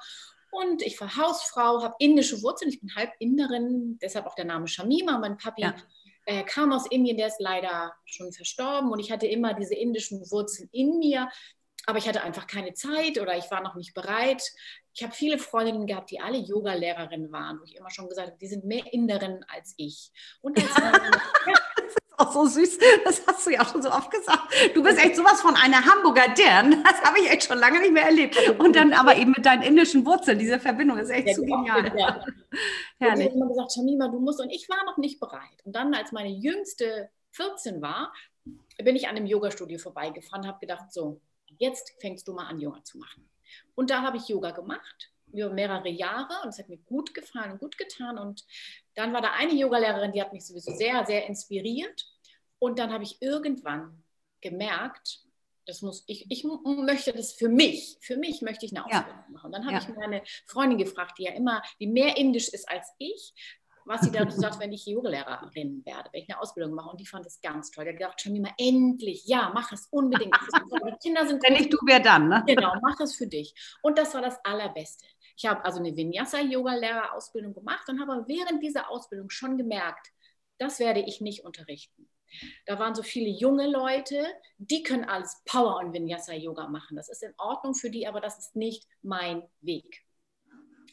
Und 0.53 0.83
ich 0.83 1.01
war 1.01 1.17
Hausfrau, 1.17 1.83
habe 1.83 1.95
indische 1.99 2.43
Wurzeln. 2.43 2.71
Ich 2.71 2.81
bin 2.81 2.95
halb 2.95 3.11
Inderin, 3.19 3.99
deshalb 4.03 4.27
auch 4.27 4.35
der 4.35 4.45
Name 4.45 4.69
Shamima. 4.69 5.19
Mein 5.19 5.39
Papi 5.39 5.63
ja. 5.63 5.75
Äh, 6.27 6.45
kam 6.45 6.73
aus 6.73 6.87
Indien, 6.87 7.17
der 7.17 7.29
ist 7.29 7.41
leider 7.41 7.95
schon 8.05 8.33
verstorben. 8.33 8.91
Und 8.91 8.99
ich 8.99 9.11
hatte 9.11 9.27
immer 9.27 9.55
diese 9.55 9.75
indischen 9.75 10.21
Wurzeln 10.31 10.69
in 10.73 10.99
mir. 10.99 11.29
Aber 11.87 11.99
ich 11.99 12.07
hatte 12.07 12.23
einfach 12.23 12.47
keine 12.47 12.75
Zeit 12.75 13.19
oder 13.19 13.37
ich 13.37 13.51
war 13.51 13.61
noch 13.61 13.75
nicht 13.75 13.93
bereit. 13.93 14.43
Ich 14.95 15.03
habe 15.03 15.13
viele 15.13 15.39
Freundinnen 15.39 15.87
gehabt, 15.87 16.11
die 16.11 16.21
alle 16.21 16.39
Yoga-Lehrerinnen 16.39 17.33
waren, 17.33 17.59
wo 17.59 17.65
ich 17.65 17.77
immer 17.77 17.91
schon 17.91 18.09
gesagt 18.09 18.29
habe, 18.29 18.39
die 18.39 18.47
sind 18.47 18.65
mehr 18.65 18.93
Inderinnen 18.93 19.45
als 19.49 19.75
ich. 19.77 20.13
Und 20.43 20.59
als 20.59 20.71
auch 22.23 22.33
so 22.33 22.47
süß. 22.47 22.79
Das 23.05 23.27
hast 23.27 23.47
du 23.47 23.51
ja 23.51 23.63
auch 23.63 23.71
schon 23.71 23.83
so 23.83 23.91
oft 23.91 24.11
gesagt. 24.11 24.55
Du 24.75 24.83
bist 24.83 24.99
echt 24.99 25.17
sowas 25.17 25.41
von 25.41 25.55
einer 25.57 25.85
Hamburger 25.85 26.29
Dirn. 26.35 26.83
Das 26.83 27.03
habe 27.03 27.21
ich 27.21 27.31
echt 27.31 27.45
schon 27.45 27.59
lange 27.59 27.81
nicht 27.81 27.93
mehr 27.93 28.05
erlebt. 28.05 28.37
Und 28.59 28.77
dann 28.77 28.93
aber 28.93 29.17
eben 29.17 29.33
mit 29.33 29.45
deinen 29.45 29.63
indischen 29.63 30.07
Wurzeln. 30.07 30.39
Diese 30.39 30.59
Verbindung 30.59 30.99
ist 30.99 31.11
echt 31.11 31.29
ja, 31.29 31.35
zu 31.35 31.43
genial. 31.43 31.93
Ja. 31.99 32.25
Herrlich. 32.99 33.01
Und 33.01 33.21
ich 33.21 33.27
habe 33.27 33.35
immer 33.37 33.49
gesagt, 33.49 33.73
Shamima, 33.75 34.09
du 34.09 34.21
musst. 34.21 34.41
Und 34.41 34.51
ich 34.51 34.69
war 34.69 34.85
noch 34.85 34.97
nicht 34.97 35.21
bereit. 35.21 35.63
Und 35.65 35.75
dann, 35.75 35.95
als 35.95 36.13
meine 36.13 36.31
jüngste 36.31 37.11
14 37.33 37.83
war, 37.83 38.13
bin 38.83 38.97
ich 38.97 39.09
an 39.09 39.17
einem 39.17 39.27
Yoga-Studio 39.27 39.79
vorbeigefahren, 39.79 40.47
habe 40.47 40.59
gedacht, 40.61 40.93
so, 40.93 41.21
jetzt 41.59 41.95
fängst 42.01 42.27
du 42.29 42.33
mal 42.33 42.47
an, 42.47 42.61
Yoga 42.61 42.83
zu 42.85 42.99
machen. 42.99 43.29
Und 43.75 43.91
da 43.91 44.03
habe 44.03 44.17
ich 44.17 44.29
Yoga 44.29 44.51
gemacht 44.51 45.13
über 45.33 45.51
mehrere 45.51 45.89
Jahre 45.89 46.43
und 46.43 46.51
es 46.51 46.59
hat 46.59 46.69
mir 46.69 46.79
gut 46.79 47.15
gefallen 47.15 47.53
und 47.53 47.59
gut 47.59 47.79
getan. 47.79 48.19
Und 48.19 48.45
dann 48.95 49.13
war 49.13 49.23
da 49.23 49.33
eine 49.33 49.55
Yogalehrerin, 49.55 50.13
die 50.13 50.21
hat 50.21 50.33
mich 50.33 50.47
sowieso 50.47 50.73
sehr, 50.73 51.05
sehr 51.07 51.27
inspiriert. 51.27 52.07
Und 52.59 52.79
dann 52.79 52.93
habe 52.93 53.05
ich 53.05 53.21
irgendwann 53.21 54.03
gemerkt, 54.41 55.21
das 55.67 55.83
muss 55.83 56.05
ich, 56.07 56.31
ich 56.31 56.45
möchte 56.45 57.13
das 57.13 57.33
für 57.33 57.49
mich, 57.49 57.97
für 58.01 58.17
mich 58.17 58.43
möchte 58.43 58.67
ich 58.67 58.73
eine 58.73 58.85
Ausbildung 58.85 59.25
ja. 59.27 59.33
machen. 59.33 59.47
Und 59.47 59.53
dann 59.53 59.65
habe 59.65 59.75
ja. 59.75 59.81
ich 59.81 59.97
meine 59.97 60.23
Freundin 60.47 60.79
gefragt, 60.79 61.19
die 61.19 61.25
ja 61.25 61.33
immer, 61.33 61.63
die 61.79 61.87
mehr 61.87 62.17
indisch 62.17 62.49
ist 62.49 62.69
als 62.69 62.89
ich, 62.99 63.33
was 63.85 64.03
sie 64.03 64.11
dazu 64.11 64.39
sagt, 64.39 64.59
wenn 64.61 64.73
ich 64.73 64.87
Yogalehrerin 64.87 65.85
werde, 65.85 66.11
wenn 66.13 66.23
ich 66.23 66.31
eine 66.31 66.41
Ausbildung 66.41 66.75
mache. 66.75 66.91
Und 66.91 67.01
die 67.01 67.07
fand 67.07 67.25
das 67.27 67.41
ganz 67.41 67.71
toll. 67.71 67.85
Die 67.85 67.91
hat 67.91 67.99
gedacht, 67.99 68.21
schon 68.21 68.41
mal 68.41 68.55
endlich, 68.59 69.25
ja, 69.27 69.51
mach 69.55 69.73
es 69.73 69.87
unbedingt. 69.91 70.35
Die 70.93 71.09
Kinder 71.09 71.27
sind 71.27 71.43
Wenn 71.43 71.55
nicht 71.55 71.73
du, 71.73 71.79
wer 71.87 72.01
dann? 72.01 72.29
Ne? 72.29 72.43
Genau, 72.47 72.75
mach 72.83 72.99
es 73.01 73.15
für 73.15 73.27
dich. 73.27 73.55
Und 73.83 73.99
das 73.99 74.15
war 74.15 74.23
das 74.23 74.45
Allerbeste. 74.45 75.07
Ich 75.43 75.49
habe 75.49 75.65
also 75.65 75.81
eine 75.81 75.97
Vinyasa-Yoga-Lehrerausbildung 75.97 77.53
gemacht 77.53 77.89
und 77.89 78.01
habe 78.01 78.25
während 78.29 78.63
dieser 78.63 78.89
Ausbildung 78.89 79.29
schon 79.29 79.59
gemerkt, 79.59 80.13
das 80.59 80.79
werde 80.79 81.01
ich 81.01 81.21
nicht 81.21 81.45
unterrichten. 81.45 82.09
Da 82.65 82.79
waren 82.79 82.95
so 82.95 83.03
viele 83.03 83.29
junge 83.29 83.69
Leute, 83.69 84.25
die 84.59 84.85
können 84.85 85.05
alles 85.05 85.43
Power 85.45 85.79
und 85.79 85.93
Vinyasa 85.93 86.33
Yoga 86.35 86.69
machen. 86.69 86.97
Das 86.97 87.09
ist 87.09 87.25
in 87.25 87.35
Ordnung 87.39 87.75
für 87.75 87.91
die, 87.91 88.07
aber 88.07 88.21
das 88.21 88.39
ist 88.39 88.55
nicht 88.55 88.87
mein 89.03 89.43
Weg. 89.61 90.05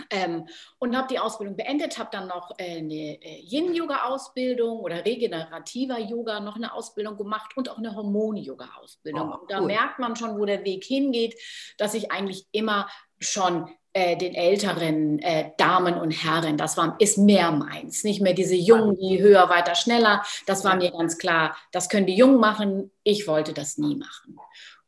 Ähm, 0.10 0.48
und 0.79 0.98
habe 0.98 1.10
die 1.10 1.20
Ausbildung 1.20 1.56
beendet, 1.56 2.00
habe 2.00 2.10
dann 2.12 2.27
noch 2.27 2.51
äh, 2.58 2.79
eine 2.79 3.22
äh, 3.22 3.41
Yin-Yoga-Ausbildung 3.41 4.79
oder 4.79 5.06
regenerativer 5.06 6.00
Yoga 6.00 6.39
noch 6.39 6.56
eine 6.56 6.74
Ausbildung 6.74 7.18
gemacht 7.18 7.56
und 7.56 7.70
auch 7.70 7.77
eine 7.77 7.94
Hormon-Yoga-Ausbildung. 7.94 9.29
Oh, 9.29 9.41
und 9.41 9.51
da 9.51 9.60
cool. 9.60 9.68
merkt 9.68 10.00
man 10.00 10.15
schon, 10.15 10.39
wo 10.39 10.46
der 10.46 10.65
Weg 10.65 10.86
hingeht, 10.86 11.39
dass 11.77 11.94
ich 11.94 12.12
eigentlich 12.12 12.48
immer 12.51 12.89
schon 13.20 13.70
äh, 14.00 14.15
den 14.15 14.34
älteren 14.34 15.20
äh, 15.20 15.51
Damen 15.58 15.96
und 15.96 16.12
Herren, 16.12 16.56
das 16.56 16.77
war, 16.77 16.96
ist 17.00 17.18
mehr 17.18 17.51
meins. 17.51 18.06
Nicht 18.06 18.22
mehr 18.22 18.34
diese 18.34 18.56
Jungen, 18.56 18.98
die 18.98 19.22
höher, 19.22 19.50
weiter, 19.50 19.75
schneller. 19.75 20.24
Das 20.46 20.63
war 20.63 20.77
mir 20.77 20.91
ganz 20.91 21.18
klar, 21.18 21.58
das 21.74 21.89
können 21.89 22.06
die 22.06 22.15
Jungen 22.15 22.39
machen. 22.39 22.91
Ich 23.03 23.27
wollte 23.27 23.51
das 23.51 23.77
nie 23.77 23.98
machen. 23.98 24.38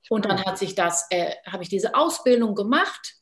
Und 0.09 0.23
dann 0.23 0.45
hat 0.45 0.57
sich 0.57 0.75
das, 0.75 1.07
äh, 1.09 1.33
habe 1.45 1.61
ich 1.61 1.67
diese 1.67 1.93
Ausbildung 1.93 2.55
gemacht 2.55 3.15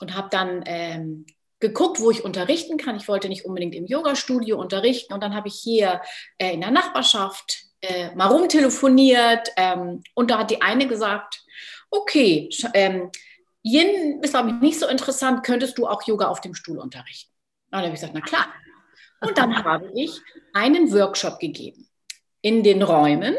und 0.00 0.16
habe 0.16 0.28
dann 0.30 0.62
ähm, 0.64 1.26
geguckt, 1.60 2.00
wo 2.00 2.10
ich 2.10 2.24
unterrichten 2.24 2.78
kann. 2.78 2.96
Ich 2.96 3.06
wollte 3.06 3.28
nicht 3.28 3.44
unbedingt 3.44 3.74
im 3.74 3.84
Yoga-Studio 3.84 4.58
unterrichten. 4.58 5.12
Und 5.12 5.22
dann 5.22 5.34
habe 5.34 5.48
ich 5.48 5.56
hier 5.56 6.00
äh, 6.38 6.54
in 6.54 6.62
der 6.62 6.70
Nachbarschaft 6.70 7.64
äh, 7.82 8.14
mal 8.14 8.28
rumtelefoniert. 8.28 9.50
Ähm, 9.58 10.02
und 10.14 10.30
da 10.30 10.38
hat 10.38 10.50
die 10.50 10.62
eine 10.62 10.86
gesagt, 10.86 11.44
okay, 11.90 12.48
ähm, 12.72 13.10
Yin 13.62 14.22
ist, 14.22 14.30
glaube 14.30 14.50
ich, 14.50 14.54
nicht 14.56 14.78
so 14.78 14.86
interessant. 14.86 15.44
Könntest 15.44 15.78
du 15.78 15.86
auch 15.86 16.06
Yoga 16.06 16.28
auf 16.28 16.40
dem 16.40 16.54
Stuhl 16.54 16.78
unterrichten? 16.78 17.32
Und 17.66 17.72
dann 17.72 17.80
habe 17.82 17.88
ich 17.88 18.00
gesagt, 18.00 18.14
na 18.14 18.20
klar. 18.20 18.46
Und 19.20 19.36
dann 19.36 19.56
habe 19.64 19.90
ich 19.94 20.20
einen 20.54 20.92
Workshop 20.92 21.38
gegeben 21.38 21.88
in 22.40 22.62
den 22.62 22.82
Räumen, 22.82 23.36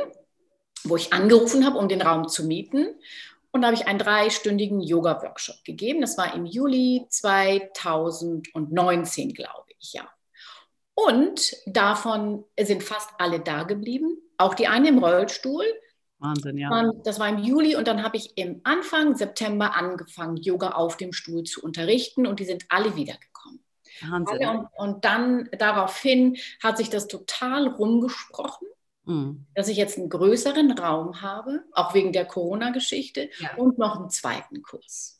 wo 0.84 0.96
ich 0.96 1.14
angerufen 1.14 1.66
habe, 1.66 1.78
um 1.78 1.88
den 1.88 2.02
Raum 2.02 2.28
zu 2.28 2.46
mieten. 2.46 2.88
Und 3.52 3.62
da 3.62 3.68
habe 3.68 3.76
ich 3.76 3.88
einen 3.88 4.00
dreistündigen 4.00 4.82
Yoga-Workshop 4.82 5.64
gegeben. 5.64 6.02
Das 6.02 6.18
war 6.18 6.34
im 6.36 6.46
Juli 6.46 7.06
2019, 7.10 9.34
glaube 9.34 9.72
ich, 9.80 9.94
ja. 9.94 10.08
Und 10.94 11.56
davon 11.66 12.44
sind 12.60 12.84
fast 12.84 13.10
alle 13.18 13.40
da 13.40 13.64
geblieben. 13.64 14.18
Auch 14.38 14.54
die 14.54 14.68
eine 14.68 14.90
im 14.90 15.00
Rollstuhl. 15.00 15.66
Wahnsinn, 16.20 16.58
ja. 16.58 16.92
Das 17.04 17.20
war 17.20 17.28
im 17.30 17.40
Juli 17.40 17.76
und 17.76 17.88
dann 17.88 18.04
habe 18.04 18.18
ich 18.18 18.38
im 18.38 18.62
Anfang 18.64 19.16
September 19.16 19.76
angefangen, 19.76 20.38
Yoga 20.38 20.72
auf 20.72 20.98
dem 20.98 21.14
Stuhl 21.14 21.44
zu 21.44 21.62
unterrichten 21.64 22.26
und 22.28 22.40
die 22.40 22.46
sind 22.46 22.66
alle 22.70 22.96
wiedergekommen. 22.96 23.64
Wahnsinn. 24.08 24.48
Und, 24.48 24.68
und 24.78 25.04
dann 25.06 25.50
daraufhin 25.58 26.38
hat 26.62 26.78
sich 26.78 26.90
das 26.90 27.08
total 27.08 27.68
rumgesprochen, 27.68 28.68
Mhm. 29.06 29.46
dass 29.56 29.70
ich 29.70 29.78
jetzt 29.78 29.98
einen 29.98 30.10
größeren 30.10 30.72
Raum 30.78 31.22
habe, 31.22 31.64
auch 31.74 31.94
wegen 31.96 32.12
der 32.14 32.26
Corona-Geschichte 32.26 33.30
Ja. 33.40 33.56
und 33.56 33.80
noch 33.80 33.98
einen 33.98 34.10
zweiten 34.12 34.62
Kurs. 34.62 35.20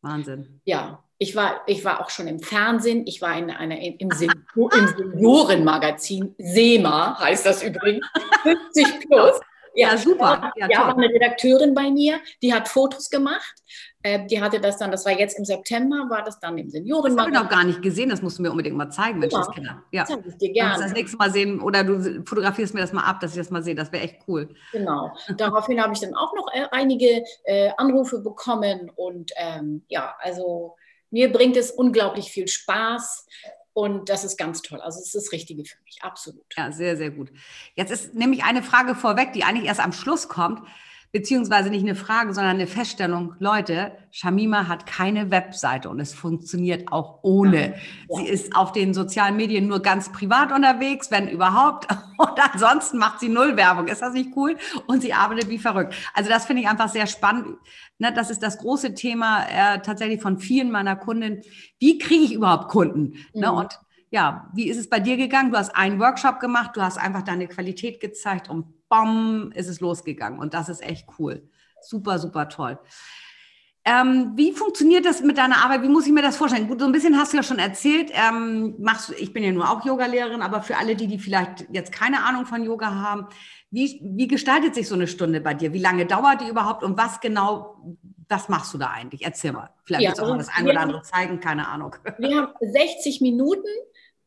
Wahnsinn. 0.00 0.62
Ja, 0.64 1.02
ich 1.18 1.34
war, 1.36 1.60
ich 1.66 1.84
war 1.84 2.00
auch 2.00 2.08
schon 2.08 2.28
im 2.28 2.40
Fernsehen, 2.40 3.06
ich 3.06 3.20
war 3.20 3.36
in 3.36 3.50
einer, 3.50 3.78
im 3.78 4.10
Seniorenmagazin, 4.10 6.34
SEMA 6.38 7.18
heißt 7.18 7.44
das 7.44 7.62
übrigens, 7.62 8.06
50 8.42 9.06
plus. 9.08 9.38
Ja, 9.76 9.96
super. 9.96 10.52
Ja, 10.56 10.68
Ja, 10.68 10.78
toll. 10.78 10.86
war 10.86 10.96
eine 10.96 11.08
Redakteurin 11.08 11.74
bei 11.74 11.90
mir, 11.90 12.18
die 12.42 12.52
hat 12.52 12.68
Fotos 12.68 13.10
gemacht. 13.10 13.54
Äh, 14.02 14.24
die 14.26 14.40
hatte 14.40 14.60
das 14.60 14.78
dann, 14.78 14.92
das 14.92 15.04
war 15.04 15.18
jetzt 15.18 15.36
im 15.36 15.44
September, 15.44 16.06
war 16.08 16.22
das 16.22 16.38
dann 16.38 16.56
im 16.58 16.70
Das 16.70 16.80
habe 16.80 17.10
ich 17.30 17.34
noch 17.34 17.48
gar 17.48 17.64
nicht 17.64 17.82
gesehen, 17.82 18.08
das 18.08 18.22
musst 18.22 18.38
du 18.38 18.42
mir 18.42 18.50
unbedingt 18.50 18.76
mal 18.76 18.88
zeigen, 18.88 19.18
Menschenskinder. 19.18 19.82
Ja. 19.90 20.02
Das 20.02 20.10
zeige 20.10 20.28
ich 20.28 20.36
dir 20.36 20.54
wir 20.54 20.62
das 20.62 20.78
gerne. 20.78 20.92
nächste 20.92 21.16
Mal 21.16 21.30
sehen 21.30 21.60
oder 21.60 21.82
du 21.82 22.22
fotografierst 22.24 22.72
mir 22.72 22.80
das 22.80 22.92
mal 22.92 23.02
ab, 23.02 23.18
dass 23.20 23.32
ich 23.32 23.38
das 23.38 23.50
mal 23.50 23.64
sehe, 23.64 23.74
das 23.74 23.90
wäre 23.90 24.04
echt 24.04 24.20
cool. 24.28 24.54
Genau. 24.72 25.12
Daraufhin 25.36 25.82
habe 25.82 25.92
ich 25.92 26.00
dann 26.00 26.14
auch 26.14 26.32
noch 26.34 26.46
äh, 26.52 26.66
einige 26.70 27.24
äh, 27.44 27.70
Anrufe 27.76 28.20
bekommen 28.20 28.92
und 28.94 29.32
ähm, 29.36 29.84
ja, 29.88 30.14
also 30.20 30.76
mir 31.10 31.32
bringt 31.32 31.56
es 31.56 31.70
unglaublich 31.70 32.30
viel 32.30 32.46
Spaß 32.46 33.26
und 33.76 34.08
das 34.08 34.24
ist 34.24 34.38
ganz 34.38 34.62
toll. 34.62 34.80
Also 34.80 35.00
es 35.00 35.08
ist 35.08 35.14
das 35.14 35.32
Richtige 35.32 35.62
für 35.62 35.76
mich, 35.84 36.02
absolut. 36.02 36.46
Ja, 36.56 36.72
sehr, 36.72 36.96
sehr 36.96 37.10
gut. 37.10 37.30
Jetzt 37.74 37.90
ist 37.90 38.14
nämlich 38.14 38.42
eine 38.42 38.62
Frage 38.62 38.94
vorweg, 38.94 39.34
die 39.34 39.44
eigentlich 39.44 39.66
erst 39.66 39.80
am 39.80 39.92
Schluss 39.92 40.30
kommt, 40.30 40.66
beziehungsweise 41.16 41.70
nicht 41.70 41.82
eine 41.82 41.94
Frage, 41.94 42.34
sondern 42.34 42.56
eine 42.56 42.66
Feststellung. 42.66 43.34
Leute, 43.38 43.92
Shamima 44.10 44.68
hat 44.68 44.84
keine 44.84 45.30
Webseite 45.30 45.88
und 45.88 45.98
es 45.98 46.12
funktioniert 46.12 46.92
auch 46.92 47.20
ohne. 47.22 47.70
Ja. 47.70 48.16
Sie 48.18 48.28
ist 48.28 48.54
auf 48.54 48.72
den 48.72 48.92
sozialen 48.92 49.34
Medien 49.34 49.66
nur 49.66 49.80
ganz 49.80 50.12
privat 50.12 50.52
unterwegs, 50.52 51.10
wenn 51.10 51.26
überhaupt. 51.28 51.86
Und 52.18 52.52
ansonsten 52.52 52.96
macht 52.96 53.20
sie 53.20 53.28
null 53.28 53.56
Werbung. 53.58 53.88
Ist 53.88 54.00
das 54.00 54.14
nicht 54.14 54.30
cool? 54.36 54.56
Und 54.86 55.02
sie 55.02 55.12
arbeitet 55.12 55.50
wie 55.50 55.58
verrückt. 55.58 55.94
Also 56.14 56.30
das 56.30 56.46
finde 56.46 56.62
ich 56.62 56.68
einfach 56.68 56.88
sehr 56.88 57.06
spannend. 57.06 57.58
Ne, 57.98 58.12
das 58.12 58.30
ist 58.30 58.42
das 58.42 58.58
große 58.58 58.94
Thema 58.94 59.44
äh, 59.48 59.80
tatsächlich 59.80 60.22
von 60.22 60.38
vielen 60.38 60.70
meiner 60.70 60.96
Kunden. 60.96 61.42
Wie 61.78 61.98
kriege 61.98 62.24
ich 62.24 62.32
überhaupt 62.32 62.68
Kunden? 62.68 63.18
Ne? 63.34 63.50
Mhm. 63.50 63.58
Und 63.58 63.78
ja, 64.10 64.50
wie 64.54 64.68
ist 64.68 64.78
es 64.78 64.88
bei 64.88 65.00
dir 65.00 65.16
gegangen? 65.16 65.50
Du 65.50 65.58
hast 65.58 65.76
einen 65.76 65.98
Workshop 65.98 66.40
gemacht, 66.40 66.70
du 66.74 66.80
hast 66.82 66.98
einfach 66.98 67.22
deine 67.22 67.48
Qualität 67.48 68.00
gezeigt 68.00 68.48
und 68.48 68.75
bam, 68.88 69.52
ist 69.54 69.68
es 69.68 69.80
losgegangen. 69.80 70.38
Und 70.38 70.54
das 70.54 70.68
ist 70.68 70.82
echt 70.82 71.06
cool. 71.18 71.48
Super, 71.80 72.18
super 72.18 72.48
toll. 72.48 72.78
Ähm, 73.88 74.32
wie 74.34 74.50
funktioniert 74.50 75.04
das 75.04 75.22
mit 75.22 75.38
deiner 75.38 75.64
Arbeit? 75.64 75.82
Wie 75.82 75.88
muss 75.88 76.06
ich 76.06 76.12
mir 76.12 76.20
das 76.20 76.36
vorstellen? 76.36 76.66
Gut, 76.66 76.80
so 76.80 76.86
ein 76.86 76.92
bisschen 76.92 77.16
hast 77.16 77.32
du 77.32 77.36
ja 77.36 77.44
schon 77.44 77.60
erzählt. 77.60 78.10
Ähm, 78.12 78.74
machst, 78.80 79.12
ich 79.16 79.32
bin 79.32 79.44
ja 79.44 79.52
nur 79.52 79.70
auch 79.70 79.84
Yogalehrerin, 79.84 80.42
aber 80.42 80.60
für 80.60 80.76
alle, 80.76 80.96
die, 80.96 81.06
die 81.06 81.20
vielleicht 81.20 81.66
jetzt 81.70 81.92
keine 81.92 82.24
Ahnung 82.24 82.46
von 82.46 82.64
Yoga 82.64 82.92
haben, 82.92 83.28
wie, 83.70 84.00
wie 84.02 84.26
gestaltet 84.26 84.74
sich 84.74 84.88
so 84.88 84.96
eine 84.96 85.06
Stunde 85.06 85.40
bei 85.40 85.54
dir? 85.54 85.72
Wie 85.72 85.78
lange 85.78 86.04
dauert 86.04 86.40
die 86.40 86.48
überhaupt 86.48 86.82
und 86.82 86.98
was 86.98 87.20
genau, 87.20 87.76
was 88.28 88.48
machst 88.48 88.74
du 88.74 88.78
da 88.78 88.90
eigentlich? 88.90 89.24
Erzähl 89.24 89.52
mal. 89.52 89.70
Vielleicht 89.84 90.02
Ja, 90.02 90.08
willst 90.08 90.18
du 90.20 90.24
auch 90.24 90.28
mal 90.30 90.38
also 90.38 90.50
das 90.50 90.58
eine 90.58 90.70
oder 90.70 90.80
andere 90.80 91.02
zeigen, 91.02 91.38
keine 91.38 91.68
Ahnung. 91.68 91.94
Wir 92.18 92.36
haben 92.38 92.54
60 92.60 93.20
Minuten 93.20 93.68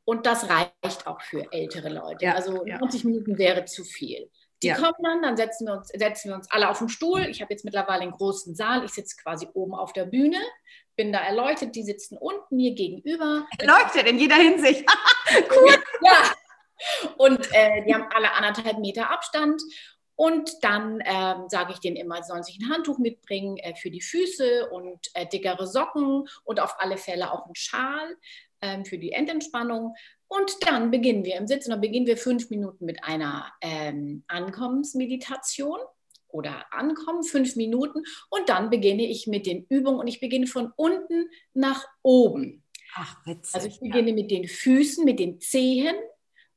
und 0.06 0.26
das 0.26 0.48
reicht 0.50 1.06
auch 1.06 1.20
für 1.22 1.52
ältere 1.52 1.90
Leute. 1.90 2.24
Ja, 2.24 2.36
also 2.36 2.66
ja. 2.66 2.80
90 2.80 3.04
Minuten 3.04 3.38
wäre 3.38 3.66
zu 3.66 3.84
viel. 3.84 4.30
Die 4.62 4.68
Ja. 4.68 4.76
kommen 4.76 5.04
dann, 5.04 5.22
dann 5.22 5.38
setzen 5.38 5.68
wir, 5.68 5.74
uns, 5.74 5.88
setzen 5.88 6.30
wir 6.30 6.36
uns 6.36 6.52
alle 6.52 6.70
auf 6.70 6.80
den 6.80 6.90
Stuhl. 6.90 7.26
Ich 7.28 7.42
habe 7.42 7.54
jetzt 7.54 7.64
mittlerweile 7.64 8.02
einen 8.02 8.12
großen 8.12 8.56
Saal. 8.56 8.84
Ich 8.84 8.92
sitze 8.92 9.16
quasi 9.22 9.48
oben 9.54 9.74
auf 9.74 9.94
der 9.94 10.06
Bühne, 10.06 10.40
bin 10.96 11.14
da 11.14 11.20
erleuchtet. 11.20 11.76
Die 11.76 11.84
sitzen 11.84 12.18
unten 12.18 12.56
mir 12.58 12.74
gegenüber. 12.76 13.48
Leuchtet 13.62 14.08
in 14.08 14.20
jeder 14.20 14.36
Hinsicht. 14.36 14.86
Ja. 16.02 16.34
Und 17.18 17.54
äh, 17.54 17.84
die 17.86 17.94
haben 17.94 18.08
alle 18.16 18.32
anderthalb 18.34 18.80
Meter 18.80 19.10
Abstand. 19.12 19.62
Und 20.16 20.52
dann 20.64 21.02
ähm, 21.06 21.48
sage 21.48 21.72
ich 21.74 21.80
denen 21.80 21.96
immer, 21.96 22.22
sie 22.22 22.30
sollen 22.30 22.44
sich 22.44 22.60
ein 22.60 22.70
Handtuch 22.70 22.98
mitbringen 22.98 23.58
äh, 23.58 23.76
für 23.76 23.90
die 23.90 24.02
Füße 24.02 24.70
und 24.70 25.00
äh, 25.14 25.26
dickere 25.26 25.66
Socken 25.68 26.28
und 26.44 26.60
auf 26.60 26.76
alle 26.80 26.98
Fälle 26.98 27.32
auch 27.32 27.46
einen 27.46 27.56
Schal 27.56 28.18
ähm, 28.62 28.86
für 28.86 28.98
die 28.98 29.12
Endentspannung. 29.14 29.96
Und 30.30 30.52
dann 30.62 30.92
beginnen 30.92 31.26
wir 31.26 31.36
im 31.36 31.48
Sitzen. 31.48 31.72
Dann 31.72 31.82
beginnen 31.82 32.06
wir 32.06 32.16
fünf 32.16 32.50
Minuten 32.50 32.86
mit 32.86 33.04
einer 33.04 33.52
ähm, 33.62 34.24
Ankommensmeditation 34.28 35.80
oder 36.28 36.72
Ankommen, 36.72 37.24
fünf 37.24 37.56
Minuten. 37.56 38.04
Und 38.30 38.48
dann 38.48 38.70
beginne 38.70 39.06
ich 39.06 39.26
mit 39.26 39.48
den 39.48 39.66
Übungen 39.70 40.00
und 40.00 40.08
ich 40.08 40.20
beginne 40.20 40.46
von 40.46 40.72
unten 40.76 41.30
nach 41.54 41.84
oben. 42.04 42.64
Ach, 42.94 43.26
witzig. 43.26 43.56
Also 43.56 43.68
ich 43.68 43.80
beginne 43.80 44.14
mit 44.14 44.30
den 44.30 44.48
Füßen, 44.48 45.04
mit 45.04 45.20
den 45.20 45.40
Zehen, 45.40 45.96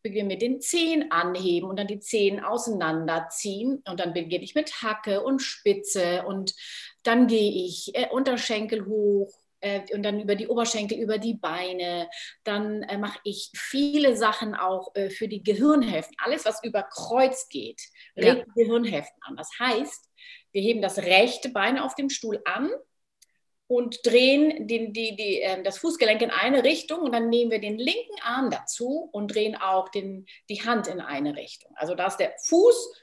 beginne 0.02 0.28
mit 0.28 0.42
den 0.42 0.60
Zehen 0.60 1.10
anheben 1.10 1.68
und 1.68 1.78
dann 1.78 1.86
die 1.86 2.00
Zehen 2.00 2.40
auseinanderziehen 2.40 3.82
und 3.88 4.00
dann 4.00 4.12
beginne 4.12 4.44
ich 4.44 4.54
mit 4.54 4.82
Hacke 4.82 5.22
und 5.22 5.40
Spitze 5.40 6.24
und 6.26 6.54
dann 7.04 7.26
gehe 7.26 7.64
ich 7.64 7.94
äh, 7.94 8.08
Unterschenkel 8.10 8.86
hoch 8.86 9.41
und 9.92 10.02
dann 10.02 10.20
über 10.20 10.34
die 10.34 10.48
Oberschenkel, 10.48 10.98
über 10.98 11.18
die 11.18 11.34
Beine. 11.34 12.08
Dann 12.44 12.82
äh, 12.84 12.98
mache 12.98 13.18
ich 13.24 13.50
viele 13.54 14.16
Sachen 14.16 14.54
auch 14.54 14.94
äh, 14.94 15.10
für 15.10 15.28
die 15.28 15.42
Gehirnhälften. 15.42 16.16
Alles, 16.22 16.44
was 16.44 16.62
über 16.64 16.82
Kreuz 16.82 17.48
geht, 17.48 17.80
Ja. 18.14 18.32
regt 18.32 18.46
die 18.48 18.62
Gehirnhälften 18.64 19.22
an. 19.22 19.36
Das 19.36 19.50
heißt, 19.58 20.10
wir 20.52 20.62
heben 20.62 20.82
das 20.82 20.98
rechte 20.98 21.48
Bein 21.50 21.78
auf 21.78 21.94
dem 21.94 22.10
Stuhl 22.10 22.40
an 22.44 22.70
und 23.66 24.04
drehen 24.04 24.66
den, 24.66 24.92
die, 24.92 25.16
die, 25.16 25.38
ähm, 25.40 25.64
das 25.64 25.78
Fußgelenk 25.78 26.20
in 26.20 26.30
eine 26.30 26.62
Richtung 26.62 27.00
und 27.00 27.12
dann 27.12 27.30
nehmen 27.30 27.50
wir 27.50 27.60
den 27.60 27.78
linken 27.78 28.20
Arm 28.22 28.50
dazu 28.50 29.08
und 29.12 29.34
drehen 29.34 29.56
auch 29.56 29.88
den, 29.88 30.26
die 30.50 30.62
Hand 30.62 30.88
in 30.88 31.00
eine 31.00 31.36
Richtung. 31.36 31.72
Also 31.76 31.94
da 31.94 32.08
ist 32.08 32.18
der 32.18 32.34
Fuß, 32.44 32.94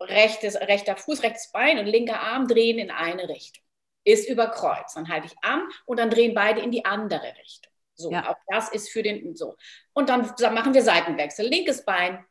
rechtes, 0.00 0.56
rechter 0.56 0.96
Fuß, 0.96 1.22
rechtes 1.22 1.50
Bein 1.52 1.78
und 1.78 1.86
linker 1.86 2.20
Arm 2.20 2.48
drehen 2.48 2.78
in 2.78 2.90
eine 2.90 3.28
Richtung. 3.28 3.62
Ist 4.04 4.28
über 4.28 4.48
Kreuz. 4.48 4.94
Dann 4.94 5.08
halte 5.08 5.26
ich 5.26 5.34
an 5.42 5.62
und 5.86 5.98
dann 5.98 6.10
drehen 6.10 6.34
beide 6.34 6.60
in 6.60 6.70
die 6.70 6.84
andere 6.84 7.34
Richtung. 7.40 7.72
So, 7.94 8.10
Ja. 8.10 8.30
auch 8.30 8.36
das 8.48 8.70
ist 8.70 8.88
für 8.90 9.02
den 9.02 9.36
so. 9.36 9.56
Und 9.92 10.08
dann 10.08 10.32
machen 10.54 10.72
wir 10.72 10.82
Seitenwechsel. 10.82 11.46
Linkes 11.46 11.84
Bein, 11.84 12.24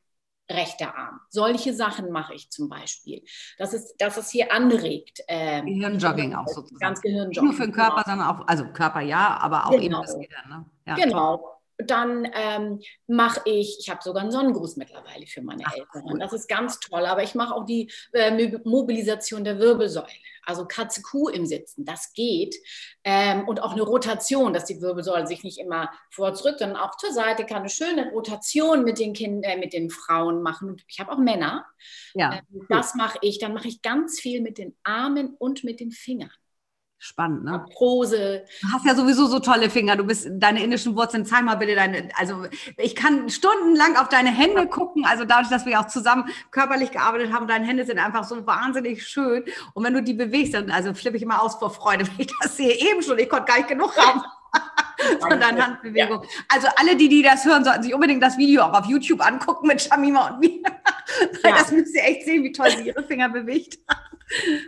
rechter 0.49 0.95
Arm. 0.97 1.19
Solche 1.29 1.75
Sachen 1.75 2.09
mache 2.11 2.33
ich 2.33 2.49
zum 2.49 2.69
Beispiel. 2.69 3.23
Das 3.59 3.73
ist, 3.73 3.95
dass 3.99 4.17
es 4.17 4.31
hier 4.31 4.51
anregt. 4.51 5.21
ähm, 5.27 5.67
Gehirnjogging 5.67 6.33
auch 6.33 6.47
sozusagen. 6.47 6.79
Ganz 6.79 7.01
Gehirnjogging. 7.01 7.43
Nur 7.43 7.53
für 7.53 7.65
den 7.67 7.71
Körper, 7.71 8.03
sondern 8.05 8.27
auch, 8.27 8.47
also 8.47 8.65
Körper 8.73 9.01
ja, 9.01 9.37
aber 9.39 9.67
auch 9.67 9.73
eben 9.73 9.83
Genau. 9.83 10.01
das 10.01 10.15
Gehirn. 10.15 10.49
Ne? 10.49 10.65
Ja, 10.87 10.95
Genau. 10.95 11.58
Dann 11.85 12.29
ähm, 12.33 12.81
mache 13.07 13.41
ich, 13.45 13.77
ich 13.79 13.89
habe 13.89 14.01
sogar 14.03 14.21
einen 14.21 14.31
Sonnengruß 14.31 14.75
mittlerweile 14.75 15.25
für 15.27 15.41
meine 15.41 15.63
Ach, 15.65 15.73
Eltern. 15.73 16.03
Cool. 16.03 16.19
Das 16.19 16.33
ist 16.33 16.49
ganz 16.49 16.79
toll. 16.79 17.05
Aber 17.05 17.23
ich 17.23 17.35
mache 17.35 17.55
auch 17.55 17.65
die 17.65 17.89
äh, 18.11 18.57
Mobilisation 18.65 19.43
der 19.43 19.59
Wirbelsäule. 19.59 20.07
Also 20.43 20.65
Katze 20.65 21.01
Kuh 21.01 21.29
im 21.29 21.45
Sitzen, 21.45 21.85
das 21.85 22.11
geht. 22.13 22.55
Ähm, 23.03 23.47
und 23.47 23.63
auch 23.63 23.71
eine 23.73 23.81
Rotation, 23.81 24.53
dass 24.53 24.65
die 24.65 24.81
Wirbelsäule 24.81 25.25
sich 25.25 25.43
nicht 25.43 25.59
immer 25.59 25.89
vor 26.11 26.33
zurück, 26.33 26.55
sondern 26.59 26.77
auch 26.77 26.97
zur 26.97 27.13
Seite 27.13 27.45
kann 27.45 27.59
eine 27.59 27.69
schöne 27.69 28.11
Rotation 28.11 28.83
mit 28.83 28.99
den 28.99 29.13
Kindern, 29.13 29.43
äh, 29.43 29.57
mit 29.57 29.71
den 29.71 29.89
Frauen 29.89 30.41
machen. 30.41 30.69
Und 30.69 30.83
ich 30.87 30.99
habe 30.99 31.11
auch 31.11 31.17
Männer. 31.17 31.65
Ja. 32.13 32.41
Ähm, 32.51 32.65
das 32.67 32.95
mache 32.95 33.19
ich. 33.21 33.39
Dann 33.39 33.53
mache 33.53 33.69
ich 33.69 33.81
ganz 33.81 34.19
viel 34.19 34.41
mit 34.41 34.57
den 34.57 34.75
Armen 34.83 35.35
und 35.37 35.63
mit 35.63 35.79
den 35.79 35.91
Fingern. 35.91 36.31
Spannend, 37.01 37.45
ne? 37.45 37.65
Prose. 37.71 38.43
Du 38.61 38.67
hast 38.73 38.85
ja 38.85 38.93
sowieso 38.93 39.27
so 39.27 39.39
tolle 39.39 39.69
Finger. 39.69 39.95
Du 39.95 40.03
bist 40.03 40.27
deine 40.31 40.61
indischen 40.61 40.97
Wurzeln. 40.97 41.25
Zeig 41.25 41.45
mal 41.45 41.55
bitte 41.55 41.73
deine. 41.73 42.09
Also 42.17 42.45
ich 42.75 42.93
kann 42.93 43.29
stundenlang 43.29 43.95
auf 43.95 44.09
deine 44.09 44.29
Hände 44.29 44.67
gucken. 44.67 45.05
Also 45.05 45.23
dadurch, 45.23 45.47
dass 45.49 45.65
wir 45.65 45.79
auch 45.79 45.87
zusammen 45.87 46.29
körperlich 46.51 46.91
gearbeitet 46.91 47.31
haben, 47.31 47.47
deine 47.47 47.65
Hände 47.65 47.85
sind 47.85 47.99
einfach 47.99 48.25
so 48.25 48.45
wahnsinnig 48.45 49.07
schön. 49.07 49.45
Und 49.73 49.85
wenn 49.85 49.93
du 49.93 50.03
die 50.03 50.13
bewegst, 50.13 50.53
dann 50.53 50.71
also 50.71 50.93
flippe 50.93 51.15
ich 51.15 51.23
immer 51.23 51.41
aus 51.41 51.55
vor 51.55 51.71
Freude, 51.71 52.05
wenn 52.17 52.25
ich 52.25 52.33
das 52.41 52.57
sehe. 52.57 52.73
Eben 52.73 53.01
schon. 53.01 53.17
Ich 53.17 53.29
konnte 53.29 53.45
gar 53.45 53.57
nicht 53.57 53.69
genug 53.69 53.95
haben. 53.95 54.21
von 55.21 55.39
deinen 55.39 55.65
Handbewegungen. 55.65 56.23
Ja. 56.23 56.29
Also 56.49 56.67
alle, 56.75 56.97
die, 56.97 57.07
die 57.07 57.21
das 57.21 57.45
hören, 57.45 57.63
sollten 57.63 57.83
sich 57.83 57.93
unbedingt 57.93 58.21
das 58.21 58.37
Video 58.37 58.63
auch 58.63 58.73
auf 58.73 58.85
YouTube 58.87 59.25
angucken 59.25 59.67
mit 59.67 59.81
Shamima 59.81 60.29
und 60.29 60.39
mir. 60.39 60.59
Ja. 61.43 61.55
Das 61.55 61.71
müsst 61.71 61.95
ihr 61.95 62.03
echt 62.03 62.23
sehen, 62.25 62.43
wie 62.43 62.51
toll 62.51 62.69
sie 62.69 62.83
ihre 62.83 63.03
Finger 63.03 63.29
bewegt. 63.29 63.79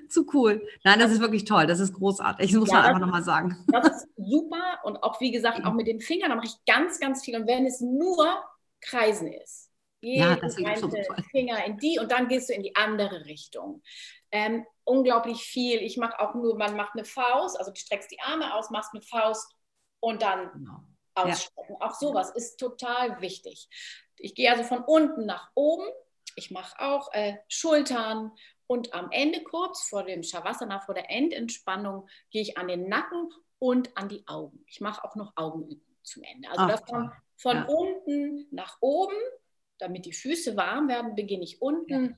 Zu 0.09 0.25
cool. 0.33 0.67
Nein, 0.83 0.99
das 0.99 1.11
ist 1.11 1.21
wirklich 1.21 1.45
toll. 1.45 1.67
Das 1.67 1.79
ist 1.79 1.93
großartig. 1.93 2.51
Das 2.51 2.59
muss 2.59 2.69
ja, 2.69 2.75
man 2.75 2.85
einfach 2.85 3.01
nochmal 3.01 3.23
sagen. 3.23 3.65
Das 3.71 3.87
ist 3.87 4.07
super. 4.17 4.79
Und 4.83 5.03
auch, 5.03 5.19
wie 5.21 5.31
gesagt, 5.31 5.63
auch 5.65 5.73
mit 5.73 5.87
den 5.87 5.99
Fingern, 5.99 6.29
da 6.29 6.35
mache 6.35 6.47
ich 6.47 6.65
ganz, 6.65 6.99
ganz 6.99 7.23
viel. 7.23 7.35
Und 7.35 7.47
wenn 7.47 7.65
es 7.65 7.81
nur 7.81 8.43
Kreisen 8.81 9.31
ist, 9.31 9.71
ja, 10.01 10.35
das 10.35 10.57
ist 10.57 10.79
so 10.79 10.89
Finger 11.29 11.63
in 11.63 11.77
die 11.77 11.99
und 11.99 12.11
dann 12.11 12.27
gehst 12.27 12.49
du 12.49 12.53
in 12.53 12.63
die 12.63 12.75
andere 12.75 13.25
Richtung. 13.25 13.83
Ähm, 14.31 14.65
unglaublich 14.83 15.43
viel. 15.43 15.79
Ich 15.81 15.97
mache 15.97 16.19
auch 16.19 16.33
nur, 16.33 16.57
man 16.57 16.75
macht 16.75 16.93
eine 16.93 17.05
Faust, 17.05 17.59
also 17.59 17.71
du 17.71 17.79
streckst 17.79 18.09
die 18.09 18.19
Arme 18.19 18.55
aus, 18.55 18.71
machst 18.71 18.91
eine 18.93 19.03
Faust 19.03 19.55
und 19.99 20.23
dann 20.23 20.51
genau. 20.53 20.83
ausstrecken. 21.13 21.77
Ja. 21.79 21.87
Auch 21.87 21.93
sowas 21.93 22.31
ist 22.31 22.57
total 22.57 23.21
wichtig. 23.21 23.69
Ich 24.17 24.33
gehe 24.33 24.49
also 24.51 24.63
von 24.63 24.83
unten 24.83 25.25
nach 25.25 25.51
oben. 25.53 25.85
Ich 26.35 26.49
mache 26.49 26.79
auch 26.79 27.13
äh, 27.13 27.35
Schultern, 27.47 28.31
und 28.71 28.93
am 28.93 29.11
Ende, 29.11 29.43
kurz 29.43 29.89
vor 29.89 30.05
dem 30.05 30.23
Shavasana, 30.23 30.79
vor 30.79 30.95
der 30.95 31.11
Endentspannung, 31.11 32.07
gehe 32.29 32.41
ich 32.41 32.57
an 32.57 32.69
den 32.69 32.87
Nacken 32.87 33.29
und 33.59 33.97
an 33.97 34.07
die 34.07 34.25
Augen. 34.27 34.63
Ich 34.65 34.79
mache 34.79 35.03
auch 35.03 35.17
noch 35.17 35.33
Augenübungen 35.35 35.97
zum 36.03 36.23
Ende. 36.23 36.49
Also 36.49 36.61
Ach, 36.63 36.69
das 36.69 36.81
von, 36.89 37.11
von 37.35 37.55
ja. 37.57 37.65
unten 37.65 38.47
nach 38.51 38.77
oben, 38.79 39.17
damit 39.77 40.05
die 40.05 40.13
Füße 40.13 40.55
warm 40.55 40.87
werden, 40.87 41.15
beginne 41.15 41.43
ich 41.43 41.61
unten. 41.61 42.17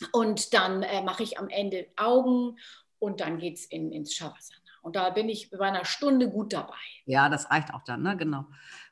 Ja. 0.00 0.08
Und 0.12 0.54
dann 0.54 0.84
äh, 0.84 1.02
mache 1.02 1.24
ich 1.24 1.40
am 1.40 1.48
Ende 1.48 1.88
Augen 1.96 2.60
und 3.00 3.20
dann 3.20 3.38
geht 3.38 3.56
es 3.56 3.64
in, 3.64 3.90
ins 3.90 4.14
Shavasana. 4.14 4.61
Und 4.82 4.96
da 4.96 5.10
bin 5.10 5.28
ich 5.28 5.48
bei 5.48 5.60
einer 5.60 5.84
Stunde 5.84 6.28
gut 6.28 6.52
dabei. 6.52 6.74
Ja, 7.04 7.28
das 7.28 7.50
reicht 7.50 7.72
auch 7.72 7.84
dann, 7.84 8.02
ne? 8.02 8.16
Genau. 8.16 8.46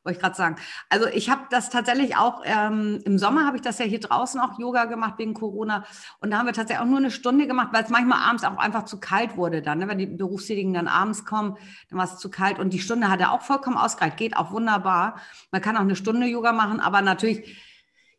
Wollte 0.04 0.16
ich 0.16 0.22
gerade 0.22 0.36
sagen. 0.36 0.56
Also 0.88 1.06
ich 1.08 1.28
habe 1.28 1.42
das 1.50 1.68
tatsächlich 1.68 2.16
auch, 2.16 2.42
ähm, 2.44 3.02
im 3.04 3.18
Sommer 3.18 3.44
habe 3.44 3.56
ich 3.56 3.62
das 3.62 3.78
ja 3.78 3.84
hier 3.84 4.00
draußen 4.00 4.40
auch 4.40 4.58
Yoga 4.58 4.84
gemacht 4.84 5.18
wegen 5.18 5.34
Corona. 5.34 5.84
Und 6.20 6.30
da 6.30 6.38
haben 6.38 6.46
wir 6.46 6.52
tatsächlich 6.52 6.82
auch 6.82 6.88
nur 6.88 6.98
eine 6.98 7.10
Stunde 7.10 7.46
gemacht, 7.48 7.68
weil 7.72 7.84
es 7.84 7.90
manchmal 7.90 8.20
abends 8.20 8.44
auch 8.44 8.56
einfach 8.56 8.84
zu 8.84 9.00
kalt 9.00 9.36
wurde 9.36 9.62
dann. 9.62 9.78
Ne? 9.78 9.88
Wenn 9.88 9.98
die 9.98 10.06
Berufstätigen 10.06 10.72
dann 10.72 10.88
abends 10.88 11.24
kommen, 11.24 11.56
dann 11.90 11.98
war 11.98 12.06
es 12.06 12.18
zu 12.18 12.30
kalt. 12.30 12.60
Und 12.60 12.72
die 12.72 12.78
Stunde 12.78 13.10
hat 13.10 13.20
er 13.20 13.32
auch 13.32 13.42
vollkommen 13.42 13.76
ausgereicht. 13.76 14.16
Geht 14.16 14.36
auch 14.36 14.52
wunderbar. 14.52 15.20
Man 15.50 15.60
kann 15.60 15.76
auch 15.76 15.82
eine 15.82 15.96
Stunde 15.96 16.28
Yoga 16.28 16.52
machen, 16.52 16.80
aber 16.80 17.02
natürlich 17.02 17.69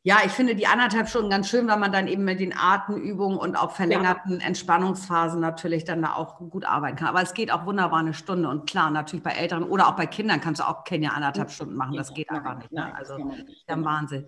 ja, 0.04 0.18
ich 0.26 0.32
finde 0.32 0.56
die 0.56 0.66
anderthalb 0.66 1.08
Stunden 1.08 1.30
ganz 1.30 1.48
schön, 1.48 1.68
weil 1.68 1.78
man 1.78 1.92
dann 1.92 2.08
eben 2.08 2.24
mit 2.24 2.40
den 2.40 2.58
Atemübungen 2.58 3.38
und 3.38 3.56
auch 3.56 3.72
verlängerten 3.72 4.40
ja. 4.40 4.48
Entspannungsphasen 4.48 5.40
natürlich 5.40 5.86
dann 5.86 6.02
da 6.02 6.16
auch 6.16 6.38
gut 6.38 6.66
arbeiten 6.66 6.96
kann. 6.96 7.08
Aber 7.08 7.22
es 7.22 7.36
geht 7.36 7.52
auch 7.52 7.66
wunderbar 7.66 8.00
eine 8.00 8.16
Stunde 8.16 8.50
und 8.50 8.68
klar, 8.68 8.90
natürlich 8.90 9.24
bei 9.24 9.32
Älteren 9.32 9.64
oder 9.64 9.88
auch 9.88 9.96
bei 9.96 10.08
Kindern 10.08 10.42
kannst 10.42 10.60
du 10.60 10.68
auch 10.68 10.84
keine 10.86 11.14
anderthalb 11.14 11.52
Stunden 11.52 11.76
machen. 11.76 11.96
Das 11.96 12.14
geht 12.16 12.32
einfach 12.32 12.58
nicht. 12.58 12.72
Ne? 12.72 12.96
Also, 12.96 13.16
der. 13.68 13.84
Wahnsinn. 13.84 14.26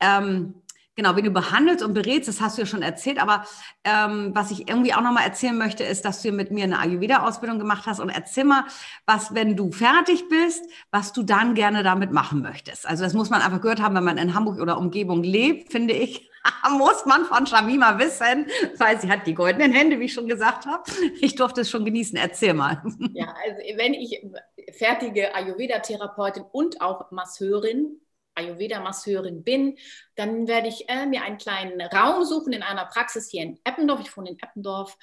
Ähm, 0.00 0.61
Genau, 0.94 1.16
wie 1.16 1.22
du 1.22 1.30
behandelst 1.30 1.82
und 1.82 1.94
berätst, 1.94 2.28
das 2.28 2.42
hast 2.42 2.58
du 2.58 2.62
ja 2.62 2.66
schon 2.66 2.82
erzählt. 2.82 3.20
Aber 3.20 3.44
ähm, 3.84 4.32
was 4.34 4.50
ich 4.50 4.68
irgendwie 4.68 4.92
auch 4.92 5.00
nochmal 5.00 5.24
erzählen 5.24 5.56
möchte, 5.56 5.84
ist, 5.84 6.04
dass 6.04 6.20
du 6.20 6.32
mit 6.32 6.50
mir 6.50 6.64
eine 6.64 6.78
Ayurveda-Ausbildung 6.80 7.58
gemacht 7.58 7.84
hast. 7.86 7.98
Und 8.00 8.10
erzähl 8.10 8.44
mal, 8.44 8.64
was, 9.06 9.34
wenn 9.34 9.56
du 9.56 9.72
fertig 9.72 10.28
bist, 10.28 10.64
was 10.90 11.14
du 11.14 11.22
dann 11.22 11.54
gerne 11.54 11.82
damit 11.82 12.12
machen 12.12 12.42
möchtest. 12.42 12.86
Also 12.86 13.04
das 13.04 13.14
muss 13.14 13.30
man 13.30 13.40
einfach 13.40 13.62
gehört 13.62 13.80
haben, 13.80 13.94
wenn 13.94 14.04
man 14.04 14.18
in 14.18 14.34
Hamburg 14.34 14.60
oder 14.60 14.76
Umgebung 14.76 15.22
lebt, 15.22 15.72
finde 15.72 15.94
ich. 15.94 16.30
muss 16.70 17.06
man 17.06 17.24
von 17.24 17.46
Shamima 17.46 17.98
wissen, 17.98 18.46
weil 18.76 19.00
sie 19.00 19.10
hat 19.10 19.26
die 19.26 19.34
goldenen 19.34 19.72
Hände, 19.72 20.00
wie 20.00 20.06
ich 20.06 20.12
schon 20.12 20.28
gesagt 20.28 20.66
habe. 20.66 20.82
Ich 21.20 21.36
durfte 21.36 21.62
es 21.62 21.70
schon 21.70 21.84
genießen. 21.84 22.16
Erzähl 22.18 22.54
mal. 22.54 22.82
Ja, 23.12 23.34
also 23.44 23.58
wenn 23.76 23.94
ich 23.94 24.24
fertige 24.72 25.34
Ayurveda-Therapeutin 25.34 26.44
und 26.52 26.80
auch 26.80 27.10
Masseurin 27.10 28.00
Ayurveda-Masseurin 28.34 29.42
bin, 29.44 29.76
dann 30.14 30.46
werde 30.46 30.68
ich 30.68 30.88
äh, 30.88 31.06
mir 31.06 31.22
einen 31.22 31.38
kleinen 31.38 31.80
Raum 31.80 32.24
suchen 32.24 32.52
in 32.52 32.62
einer 32.62 32.86
Praxis 32.86 33.30
hier 33.30 33.42
in 33.42 33.60
Eppendorf. 33.64 34.00
Ich 34.00 34.16
wohne 34.16 34.30
in 34.30 34.38
Eppendorf 34.38 34.96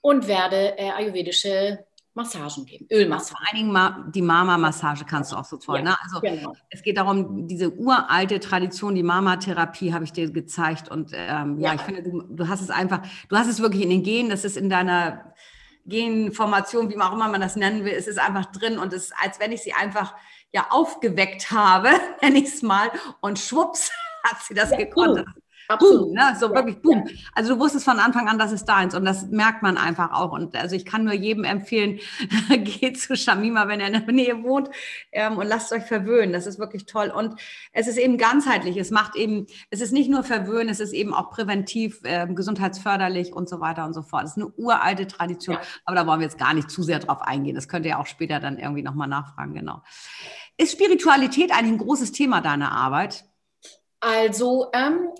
und 0.00 0.28
werde 0.28 0.78
äh, 0.78 0.90
ayurvedische 0.90 1.84
Massagen 2.16 2.64
geben, 2.64 2.86
Ölmassagen. 2.90 3.36
Vor 3.36 3.46
allen 3.46 3.58
Dingen 3.58 3.72
Ma 3.72 4.10
die 4.14 4.22
Mama-Massage 4.22 5.04
kannst 5.04 5.32
du 5.32 5.36
auch 5.36 5.44
so 5.44 5.58
toll. 5.58 5.78
Ja, 5.78 5.82
ne? 5.82 5.96
Also 6.02 6.20
genau. 6.20 6.54
es 6.70 6.82
geht 6.82 6.96
darum, 6.96 7.46
diese 7.46 7.70
uralte 7.70 8.40
Tradition, 8.40 8.94
die 8.94 9.02
Mama-Therapie 9.02 9.92
habe 9.92 10.04
ich 10.04 10.12
dir 10.12 10.30
gezeigt. 10.30 10.90
Und 10.90 11.10
ähm, 11.12 11.58
ja. 11.58 11.68
ja. 11.68 11.74
ich 11.74 11.82
finde, 11.82 12.02
du, 12.02 12.22
du, 12.22 12.48
hast 12.48 12.62
es 12.62 12.70
einfach, 12.70 13.02
du 13.28 13.36
hast 13.36 13.48
es 13.48 13.60
wirklich 13.60 13.82
in 13.82 13.90
den 13.90 14.02
Genen, 14.02 14.30
das 14.30 14.46
ist 14.46 14.56
in 14.56 14.70
deiner 14.70 15.34
Genformation, 15.86 16.90
wie 16.90 16.98
auch 17.00 17.12
immer 17.12 17.28
man 17.28 17.40
das 17.40 17.56
nennen 17.56 17.84
will, 17.84 17.92
es 17.92 18.06
ist 18.06 18.18
einfach 18.18 18.46
drin 18.46 18.78
und 18.78 18.92
es 18.92 19.06
ist, 19.06 19.14
als 19.20 19.40
wenn 19.40 19.52
ich 19.52 19.62
sie 19.62 19.72
einfach 19.72 20.14
ja 20.52 20.66
aufgeweckt 20.70 21.50
habe, 21.50 21.90
nenne 22.22 22.38
ich 22.38 22.46
es 22.46 22.62
mal, 22.62 22.90
und 23.20 23.38
schwupps 23.38 23.90
hat 24.24 24.42
sie 24.42 24.54
das 24.54 24.70
ja, 24.70 24.78
gekonnt. 24.78 25.18
Cool. 25.18 25.34
Absolut. 25.68 26.06
Boom, 26.06 26.12
ne? 26.12 26.36
So 26.38 26.50
wirklich 26.54 26.80
boom. 26.80 27.04
Ja. 27.06 27.14
Also 27.34 27.54
du 27.54 27.60
wusstest 27.60 27.84
von 27.84 27.98
Anfang 27.98 28.28
an, 28.28 28.38
dass 28.38 28.52
es 28.52 28.64
deins 28.64 28.94
und 28.94 29.04
das 29.04 29.26
merkt 29.26 29.62
man 29.62 29.76
einfach 29.76 30.12
auch. 30.12 30.32
Und 30.32 30.56
also 30.56 30.76
ich 30.76 30.84
kann 30.84 31.04
nur 31.04 31.14
jedem 31.14 31.44
empfehlen, 31.44 31.98
geht 32.64 33.00
zu 33.00 33.16
Shamima, 33.16 33.68
wenn 33.68 33.80
er 33.80 33.88
in 33.88 34.04
der 34.04 34.12
Nähe 34.12 34.42
wohnt 34.42 34.70
ähm, 35.12 35.38
und 35.38 35.46
lasst 35.46 35.72
euch 35.72 35.84
verwöhnen. 35.84 36.32
Das 36.32 36.46
ist 36.46 36.58
wirklich 36.58 36.86
toll. 36.86 37.12
Und 37.14 37.40
es 37.72 37.86
ist 37.86 37.96
eben 37.96 38.18
ganzheitlich. 38.18 38.76
Es 38.76 38.90
macht 38.90 39.16
eben, 39.16 39.46
es 39.70 39.80
ist 39.80 39.92
nicht 39.92 40.10
nur 40.10 40.22
verwöhnen, 40.22 40.68
es 40.68 40.80
ist 40.80 40.92
eben 40.92 41.12
auch 41.12 41.30
präventiv, 41.30 42.00
äh, 42.04 42.26
gesundheitsförderlich 42.28 43.32
und 43.32 43.48
so 43.48 43.60
weiter 43.60 43.84
und 43.84 43.94
so 43.94 44.02
fort. 44.02 44.24
Es 44.24 44.32
ist 44.32 44.36
eine 44.36 44.48
uralte 44.56 45.06
Tradition, 45.06 45.56
ja. 45.56 45.62
aber 45.84 45.96
da 45.96 46.06
wollen 46.06 46.20
wir 46.20 46.26
jetzt 46.26 46.38
gar 46.38 46.54
nicht 46.54 46.70
zu 46.70 46.82
sehr 46.82 46.98
drauf 46.98 47.22
eingehen. 47.22 47.54
Das 47.54 47.68
könnt 47.68 47.86
ihr 47.86 47.98
auch 47.98 48.06
später 48.06 48.40
dann 48.40 48.58
irgendwie 48.58 48.82
nochmal 48.82 49.08
nachfragen, 49.08 49.54
genau. 49.54 49.82
Ist 50.56 50.72
Spiritualität 50.72 51.52
eigentlich 51.52 51.72
ein 51.72 51.78
großes 51.78 52.12
Thema 52.12 52.40
deiner 52.40 52.72
Arbeit? 52.72 53.24
Also 54.00 54.70
ähm, 54.72 55.10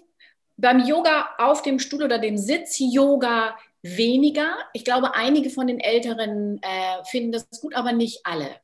beim 0.56 0.84
Yoga 0.84 1.28
auf 1.38 1.62
dem 1.62 1.78
Stuhl 1.78 2.02
oder 2.02 2.18
dem 2.18 2.36
Sitz-Yoga 2.36 3.56
weniger. 3.82 4.56
Ich 4.72 4.84
glaube, 4.84 5.14
einige 5.14 5.50
von 5.50 5.66
den 5.66 5.80
Älteren 5.80 6.60
äh, 6.62 7.04
finden 7.04 7.32
das 7.32 7.46
gut, 7.60 7.74
aber 7.74 7.92
nicht 7.92 8.20
alle. 8.24 8.56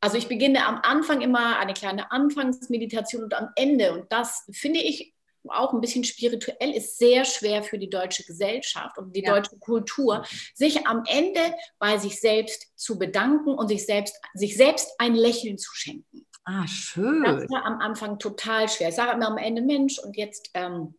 Also 0.00 0.18
ich 0.18 0.28
beginne 0.28 0.66
am 0.66 0.80
Anfang 0.82 1.22
immer 1.22 1.58
eine 1.58 1.72
kleine 1.72 2.10
Anfangsmeditation 2.10 3.24
und 3.24 3.34
am 3.34 3.48
Ende, 3.56 3.94
und 3.94 4.12
das 4.12 4.44
finde 4.52 4.80
ich 4.80 5.14
auch 5.48 5.72
ein 5.72 5.80
bisschen 5.80 6.04
spirituell, 6.04 6.72
ist 6.72 6.98
sehr 6.98 7.24
schwer 7.24 7.62
für 7.62 7.78
die 7.78 7.90
deutsche 7.90 8.24
Gesellschaft 8.24 8.96
und 8.98 9.14
die 9.14 9.22
ja. 9.22 9.34
deutsche 9.34 9.58
Kultur, 9.58 10.24
sich 10.54 10.86
am 10.86 11.04
Ende 11.06 11.40
bei 11.78 11.98
sich 11.98 12.20
selbst 12.20 12.72
zu 12.76 12.98
bedanken 12.98 13.54
und 13.54 13.68
sich 13.68 13.84
selbst, 13.84 14.18
sich 14.34 14.56
selbst 14.56 14.90
ein 14.98 15.14
Lächeln 15.14 15.58
zu 15.58 15.74
schenken. 15.74 16.26
Ah, 16.44 16.66
schön. 16.66 17.24
Das 17.24 17.50
war 17.50 17.64
am 17.64 17.78
Anfang 17.80 18.18
total 18.18 18.68
schwer. 18.68 18.90
Ich 18.90 18.94
sage 18.94 19.12
immer 19.12 19.28
am 19.28 19.38
Ende, 19.38 19.62
Mensch, 19.62 19.98
und 19.98 20.16
jetzt 20.16 20.50
ähm, 20.52 20.94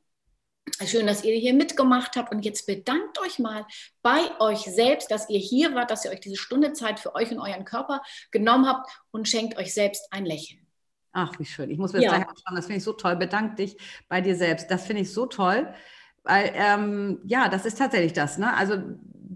schön, 0.86 1.08
dass 1.08 1.24
ihr 1.24 1.36
hier 1.36 1.54
mitgemacht 1.54 2.16
habt. 2.16 2.34
Und 2.34 2.44
jetzt 2.44 2.66
bedankt 2.66 3.20
euch 3.22 3.40
mal 3.40 3.66
bei 4.02 4.20
euch 4.40 4.62
selbst, 4.62 5.12
dass 5.12 5.30
ihr 5.30 5.40
hier 5.40 5.74
wart, 5.76 5.92
dass 5.92 6.06
ihr 6.06 6.12
euch 6.12 6.20
diese 6.20 6.38
Stunde 6.38 6.74
Zeit 6.74 7.00
für 7.00 7.16
euch 7.16 7.32
und 7.32 7.40
euren 7.40 7.66
Körper 7.66 8.02
genommen 8.32 8.68
habt 8.68 8.90
und 9.12 9.28
schenkt 9.28 9.58
euch 9.58 9.74
selbst 9.74 10.08
ein 10.12 10.26
Lächeln. 10.26 10.66
Ach, 11.12 11.32
wie 11.40 11.46
schön. 11.46 11.70
Ich 11.70 11.78
muss 11.78 11.94
mir 11.94 12.00
das 12.00 12.06
ja. 12.06 12.18
gleich 12.18 12.28
anschauen. 12.28 12.56
Das 12.56 12.66
finde 12.66 12.78
ich 12.80 12.84
so 12.84 12.94
toll. 12.94 13.16
Bedank 13.16 13.56
dich 13.56 13.78
bei 14.10 14.20
dir 14.20 14.36
selbst. 14.36 14.70
Das 14.70 14.86
finde 14.86 15.04
ich 15.04 15.14
so 15.14 15.26
toll. 15.26 15.74
Weil, 16.24 16.52
ähm, 16.56 17.20
ja, 17.26 17.48
das 17.48 17.66
ist 17.66 17.78
tatsächlich 17.78 18.14
das. 18.14 18.38
Ne? 18.38 18.54
Also 18.54 18.78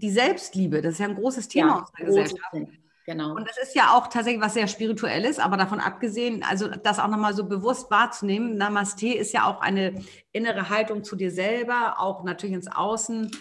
die 0.00 0.10
Selbstliebe, 0.10 0.82
das 0.82 0.94
ist 0.94 0.98
ja 0.98 1.06
ein 1.06 1.14
großes 1.14 1.48
Thema 1.48 1.68
ja, 1.68 1.78
unserer 1.78 2.06
Gesellschaft. 2.06 2.52
Thema. 2.52 2.68
Genau. 3.10 3.34
Und 3.34 3.48
das 3.48 3.58
ist 3.58 3.74
ja 3.74 3.92
auch 3.94 4.06
tatsächlich 4.06 4.40
was 4.40 4.54
sehr 4.54 4.68
Spirituelles, 4.68 5.40
aber 5.40 5.56
davon 5.56 5.80
abgesehen, 5.80 6.44
also 6.48 6.68
das 6.68 7.00
auch 7.00 7.08
nochmal 7.08 7.34
so 7.34 7.44
bewusst 7.44 7.90
wahrzunehmen, 7.90 8.56
Namaste 8.56 9.08
ist 9.08 9.32
ja 9.32 9.46
auch 9.46 9.60
eine 9.60 10.04
innere 10.30 10.68
Haltung 10.68 11.02
zu 11.02 11.16
dir 11.16 11.32
selber, 11.32 11.96
auch 11.98 12.22
natürlich 12.22 12.54
ins 12.54 12.70
Außen 12.70 13.32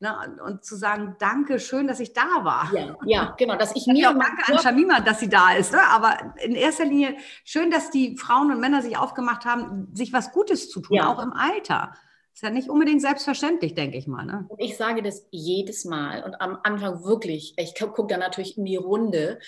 Ne? 0.00 0.12
Und 0.44 0.64
zu 0.64 0.76
sagen, 0.76 1.16
danke, 1.18 1.58
schön, 1.58 1.86
dass 1.86 1.98
ich 1.98 2.12
da 2.12 2.44
war. 2.44 2.70
Ja, 2.74 2.96
ja 3.06 3.34
genau, 3.38 3.56
dass 3.56 3.74
ich 3.74 3.86
mir. 3.86 4.10
Auch 4.10 4.14
danke 4.14 4.52
an 4.52 4.58
Shamima, 4.58 5.00
dass 5.00 5.20
sie 5.20 5.30
da 5.30 5.52
ist. 5.52 5.72
Ne? 5.72 5.80
Aber 5.80 6.18
in 6.42 6.54
erster 6.54 6.84
Linie 6.84 7.16
schön, 7.44 7.70
dass 7.70 7.90
die 7.90 8.18
Frauen 8.18 8.50
und 8.50 8.60
Männer 8.60 8.82
sich 8.82 8.98
aufgemacht 8.98 9.46
haben, 9.46 9.88
sich 9.94 10.12
was 10.12 10.32
Gutes 10.32 10.68
zu 10.68 10.80
tun, 10.80 10.96
ja. 10.96 11.08
auch 11.08 11.22
im 11.22 11.32
Alter. 11.32 11.94
Ist 12.34 12.42
ja 12.42 12.50
nicht 12.50 12.68
unbedingt 12.68 13.00
selbstverständlich, 13.00 13.74
denke 13.74 13.96
ich 13.96 14.06
mal. 14.06 14.24
Ne? 14.26 14.48
Ich 14.58 14.76
sage 14.76 15.02
das 15.02 15.26
jedes 15.30 15.84
Mal 15.84 16.24
und 16.24 16.40
am 16.40 16.58
Anfang 16.64 17.04
wirklich. 17.04 17.54
Ich 17.56 17.74
gucke 17.76 18.06
da 18.08 18.18
natürlich 18.18 18.58
in 18.58 18.64
die 18.64 18.76
Runde 18.76 19.38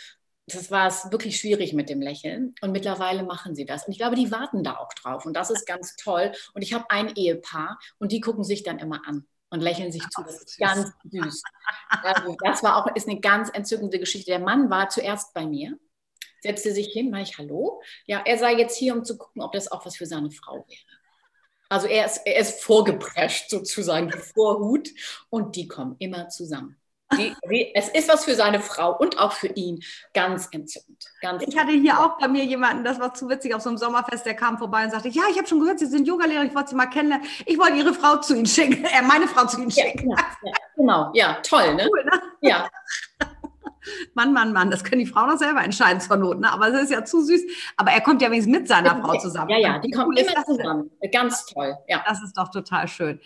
das 0.49 0.71
war 0.71 0.87
es 0.87 1.11
wirklich 1.11 1.41
schwierig 1.41 1.73
mit 1.73 1.89
dem 1.89 2.01
Lächeln. 2.01 2.55
Und 2.61 2.71
mittlerweile 2.71 3.25
machen 3.25 3.55
sie 3.55 3.65
das. 3.65 3.87
Und 3.87 3.93
ich 3.93 3.99
glaube, 3.99 4.17
die 4.17 4.31
warten 4.31 4.63
da 4.63 4.77
auch 4.77 4.93
drauf. 4.95 5.27
Und 5.27 5.35
das 5.35 5.51
ist 5.51 5.67
ganz 5.67 5.97
toll. 5.97 6.33
Und 6.55 6.63
ich 6.63 6.73
habe 6.73 6.85
ein 6.89 7.15
Ehepaar 7.17 7.79
und 7.99 8.13
die 8.13 8.21
gucken 8.21 8.45
sich 8.45 8.63
dann 8.63 8.79
immer 8.79 9.03
an 9.07 9.27
und 9.51 9.61
lächeln 9.61 9.91
sich 9.91 10.09
zu. 10.09 10.23
Das 10.23 10.41
ist 10.41 10.59
ganz 10.59 10.93
süß. 11.11 11.43
Also 11.89 12.37
das 12.45 12.63
war 12.63 12.77
auch 12.77 12.95
ist 12.95 13.09
eine 13.09 13.21
ganz 13.21 13.51
entzückende 13.51 13.99
Geschichte. 13.99 14.31
Der 14.31 14.39
Mann 14.39 14.71
war 14.71 14.89
zuerst 14.89 15.35
bei 15.35 15.47
mir, 15.47 15.79
setzte 16.43 16.73
sich 16.73 16.93
hin, 16.93 17.11
war 17.11 17.21
ich 17.21 17.39
Hallo. 17.39 17.83
Ja, 18.07 18.23
er 18.25 18.39
sei 18.39 18.55
jetzt 18.55 18.77
hier, 18.77 18.95
um 18.95 19.05
zu 19.05 19.19
gucken, 19.19 19.43
ob 19.43 19.53
das 19.53 19.71
auch 19.71 19.85
was 19.85 19.97
für 19.97 20.07
seine 20.07 20.31
Frau 20.31 20.65
wäre. 20.69 20.96
Also 21.69 21.87
er 21.87 22.07
ist, 22.07 22.23
er 22.25 22.37
ist 22.37 22.63
vorgeprescht 22.63 23.51
sozusagen, 23.51 24.09
die 24.11 24.19
Vorhut. 24.19 24.89
Und 25.31 25.57
die 25.57 25.69
kommen 25.69 25.97
immer 25.99 26.29
zusammen. 26.29 26.77
Die, 27.13 27.33
die, 27.49 27.73
es 27.75 27.89
ist 27.89 28.09
was 28.09 28.25
für 28.25 28.35
seine 28.35 28.61
Frau 28.61 28.97
und 28.97 29.19
auch 29.19 29.33
für 29.33 29.47
ihn. 29.47 29.81
Ganz 30.13 30.49
entzückend. 30.51 31.05
Ganz 31.21 31.45
ich 31.47 31.57
hatte 31.57 31.71
hier 31.71 32.01
auch 32.01 32.19
bei 32.19 32.27
mir 32.27 32.45
jemanden, 32.45 32.83
das 32.83 32.99
war 32.99 33.15
zu 33.15 33.29
witzig, 33.29 33.55
auf 33.55 33.63
so 33.63 33.69
einem 33.69 33.79
Sommerfest, 33.79 34.27
der 34.27 34.35
kam 34.35 34.59
vorbei 34.59 34.85
und 34.85 34.91
sagte, 34.91 35.09
ja, 35.09 35.23
ich 35.31 35.39
habe 35.39 35.47
schon 35.47 35.61
gehört, 35.61 35.79
Sie 35.79 35.87
sind 35.87 36.09
Yogalehrer, 36.09 36.43
ich 36.45 36.55
wollte 36.55 36.71
Sie 36.71 36.75
mal 36.75 36.87
kennenlernen. 36.87 37.27
Ich 37.45 37.59
wollte 37.59 37.77
Ihre 37.77 37.95
Frau 37.95 38.17
zu 38.17 38.35
Ihnen 38.35 38.47
schicken, 38.47 38.85
äh, 38.85 39.03
meine 39.03 39.29
Frau 39.29 39.47
zu 39.47 39.61
Ihnen 39.61 39.71
schicken. 39.71 40.11
Ja, 40.11 40.17
ja, 40.43 40.53
genau, 40.75 41.11
ja, 41.15 41.35
toll, 41.43 41.75
ne? 41.77 41.89
Cool, 41.89 42.05
ne? 42.05 42.23
Ja. 42.41 42.69
Mann, 44.15 44.33
Mann, 44.33 44.53
Mann, 44.53 44.71
das 44.71 44.85
können 44.85 45.01
die 45.01 45.07
Frauen 45.07 45.31
auch 45.31 45.39
selber 45.39 45.63
entscheiden 45.63 46.01
zur 46.01 46.17
Not, 46.17 46.41
ne? 46.41 46.53
aber 46.53 46.69
es 46.69 46.85
ist 46.85 46.91
ja 46.91 47.05
zu 47.05 47.23
süß. 47.23 47.43
Aber 47.77 47.91
er 47.91 48.01
kommt 48.01 48.23
ja 48.23 48.31
wenigstens 48.31 48.59
mit 48.59 48.69
seiner 48.69 49.01
Frau 49.01 49.19
zusammen. 49.19 49.51
Ja, 49.51 49.59
ja, 49.59 49.79
die 49.79 49.91
kommen 49.91 50.17
immer 50.17 50.45
zusammen. 50.45 50.91
Ganz 51.13 51.47
toll, 51.47 51.77
ja. 51.89 52.03
Das 52.07 52.23
ist 52.23 52.37
doch 52.37 52.51
total 52.51 52.89
schön. 52.89 53.21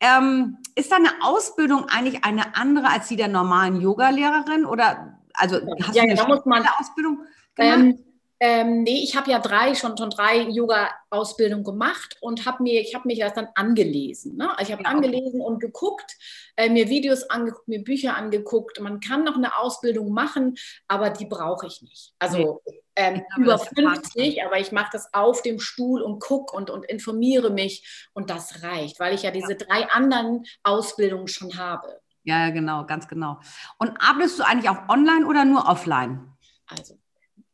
Ähm, 0.00 0.58
ist 0.76 0.90
deine 0.92 1.10
Ausbildung 1.20 1.86
eigentlich 1.88 2.24
eine 2.24 2.56
andere 2.56 2.88
als 2.88 3.08
die 3.08 3.16
der 3.16 3.28
normalen 3.28 3.80
Yoga-Lehrerin? 3.80 4.64
Oder 4.64 5.18
also 5.34 5.56
hast 5.82 5.94
ja, 5.94 6.04
du 6.04 6.10
eine 6.10 6.14
ja, 6.14 6.26
muss 6.26 6.44
man, 6.46 6.66
Ausbildung 6.78 7.18
gemacht? 7.54 7.78
Ähm, 7.78 7.98
ähm, 8.42 8.84
nee, 8.84 9.02
ich 9.04 9.16
habe 9.16 9.30
ja 9.30 9.38
drei 9.38 9.74
schon, 9.74 9.98
schon 9.98 10.08
drei 10.08 10.38
Yoga-Ausbildungen 10.38 11.62
gemacht 11.62 12.16
und 12.22 12.46
habe 12.46 12.62
mir, 12.62 12.80
ich 12.80 12.94
habe 12.94 13.06
mich 13.06 13.18
das 13.18 13.34
dann 13.34 13.48
angelesen. 13.54 14.36
Ne? 14.36 14.50
Also 14.56 14.62
ich 14.62 14.72
habe 14.72 14.82
ja, 14.82 14.88
angelesen 14.88 15.42
und 15.42 15.60
geguckt, 15.60 16.16
äh, 16.56 16.70
mir 16.70 16.88
Videos 16.88 17.28
angeguckt, 17.28 17.68
mir 17.68 17.84
Bücher 17.84 18.16
angeguckt. 18.16 18.80
Man 18.80 19.00
kann 19.00 19.24
noch 19.24 19.36
eine 19.36 19.58
Ausbildung 19.58 20.12
machen, 20.12 20.56
aber 20.88 21.10
die 21.10 21.26
brauche 21.26 21.66
ich 21.66 21.82
nicht. 21.82 22.14
Also 22.18 22.62
nee. 22.66 22.80
ähm, 22.96 23.22
über 23.36 23.58
50, 23.58 24.42
aber 24.42 24.58
ich 24.58 24.72
mache 24.72 24.88
das 24.92 25.12
auf 25.12 25.42
dem 25.42 25.60
Stuhl 25.60 26.00
und 26.00 26.18
gucke 26.18 26.56
und, 26.56 26.70
und 26.70 26.86
informiere 26.86 27.50
mich 27.50 28.08
und 28.14 28.30
das 28.30 28.62
reicht, 28.62 29.00
weil 29.00 29.14
ich 29.14 29.22
ja 29.22 29.32
diese 29.32 29.52
ja. 29.52 29.58
drei 29.58 29.90
anderen 29.90 30.46
Ausbildungen 30.62 31.28
schon 31.28 31.58
habe. 31.58 32.00
Ja, 32.22 32.46
ja, 32.46 32.50
genau, 32.50 32.86
ganz 32.86 33.06
genau. 33.06 33.38
Und 33.78 33.98
arbeitest 34.00 34.38
du 34.38 34.44
eigentlich 34.44 34.70
auch 34.70 34.88
online 34.88 35.26
oder 35.26 35.44
nur 35.44 35.66
offline? 35.66 36.32
Also 36.66 36.99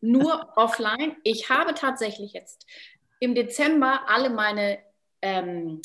nur 0.06 0.52
offline. 0.56 1.16
Ich 1.22 1.50
habe 1.50 1.74
tatsächlich 1.74 2.32
jetzt 2.32 2.66
im 3.20 3.34
Dezember 3.34 4.08
alle 4.08 4.30
meine 4.30 4.78
ähm, 5.22 5.80